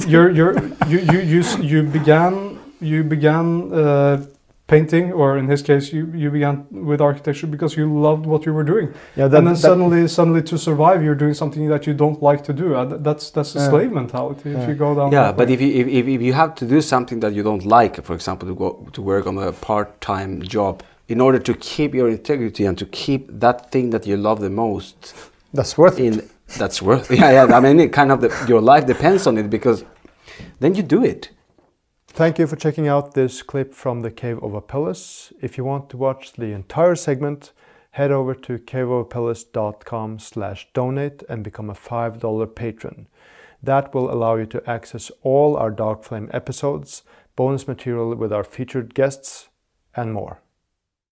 you're, 0.08 0.30
you're, 0.30 0.58
you, 0.86 0.98
you, 1.00 1.18
you, 1.20 1.42
you 1.60 1.82
began, 1.82 2.58
you 2.80 3.04
began 3.04 3.72
uh, 3.72 4.24
painting, 4.66 5.12
or 5.12 5.36
in 5.38 5.46
his 5.48 5.62
case, 5.62 5.92
you, 5.92 6.10
you 6.14 6.30
began 6.30 6.66
with 6.70 7.00
architecture 7.00 7.46
because 7.46 7.76
you 7.76 7.86
loved 8.00 8.24
what 8.26 8.46
you 8.46 8.52
were 8.54 8.64
doing. 8.64 8.88
Yeah, 9.16 9.28
that, 9.28 9.38
and 9.38 9.46
then 9.46 9.54
that- 9.54 9.60
suddenly, 9.60 10.08
suddenly, 10.08 10.42
to 10.42 10.56
survive, 10.58 11.02
you're 11.02 11.14
doing 11.14 11.34
something 11.34 11.68
that 11.68 11.86
you 11.86 11.94
don't 11.94 12.22
like 12.22 12.42
to 12.44 12.52
do. 12.52 12.68
That's 13.00 13.30
that's 13.30 13.54
a 13.56 13.58
Yeah. 13.58 13.68
slave 13.70 13.92
mentality. 13.92 14.50
If 14.50 14.56
Yeah. 14.58 14.68
you 14.68 14.74
go 14.74 14.94
down. 14.94 15.12
Yeah, 15.12 15.24
that 15.24 15.36
but 15.36 15.48
way. 15.48 15.54
if 15.54 15.60
you 15.60 15.68
if, 15.80 15.86
if, 15.86 16.08
if 16.08 16.20
you 16.22 16.32
have 16.32 16.54
to 16.56 16.64
do 16.66 16.80
something 16.80 17.20
that 17.20 17.32
you 17.34 17.42
don't 17.42 17.64
like, 17.66 18.02
for 18.04 18.14
example, 18.14 18.48
to 18.48 18.54
go 18.54 18.88
to 18.92 19.02
work 19.02 19.26
on 19.26 19.36
a 19.38 19.52
part-time 19.52 20.42
job, 20.42 20.82
in 21.08 21.20
order 21.20 21.38
to 21.38 21.54
keep 21.54 21.94
your 21.94 22.08
integrity 22.08 22.64
and 22.64 22.78
to 22.78 22.86
keep 22.86 23.28
that 23.30 23.70
thing 23.72 23.90
that 23.90 24.06
you 24.06 24.16
love 24.16 24.40
the 24.40 24.50
most 24.50 25.14
that's 25.52 25.76
worth 25.76 25.98
it 25.98 26.30
that's 26.56 26.80
worth 26.80 27.10
yeah 27.20 27.30
yeah 27.30 27.56
I 27.56 27.60
mean 27.60 27.80
it 27.80 27.92
kind 27.92 28.12
of 28.12 28.20
the, 28.20 28.46
your 28.48 28.60
life 28.60 28.86
depends 28.86 29.26
on 29.26 29.36
it 29.38 29.50
because 29.50 29.84
then 30.60 30.74
you 30.74 30.82
do 30.82 31.04
it 31.04 31.30
Thank 32.18 32.40
you 32.40 32.48
for 32.48 32.56
checking 32.56 32.88
out 32.88 33.14
this 33.14 33.42
clip 33.42 33.72
from 33.72 34.02
the 34.02 34.10
Cave 34.10 34.42
of 34.42 34.52
Apelles. 34.52 35.32
If 35.40 35.56
you 35.56 35.64
want 35.64 35.88
to 35.90 35.96
watch 35.96 36.32
the 36.32 36.46
entire 36.46 36.96
segment, 36.96 37.52
head 37.92 38.10
over 38.10 38.34
to 38.34 38.58
caveofapelles.com 38.58 40.18
slash 40.18 40.68
donate 40.72 41.22
and 41.28 41.44
become 41.44 41.70
a 41.70 41.74
$5 41.74 42.54
patron. 42.56 43.06
That 43.62 43.94
will 43.94 44.10
allow 44.10 44.34
you 44.34 44.46
to 44.46 44.68
access 44.68 45.12
all 45.22 45.56
our 45.56 45.70
Dark 45.70 46.02
Flame 46.02 46.28
episodes, 46.32 47.04
bonus 47.36 47.68
material 47.68 48.12
with 48.16 48.32
our 48.32 48.42
featured 48.42 48.94
guests, 48.94 49.48
and 49.94 50.12
more. 50.12 50.42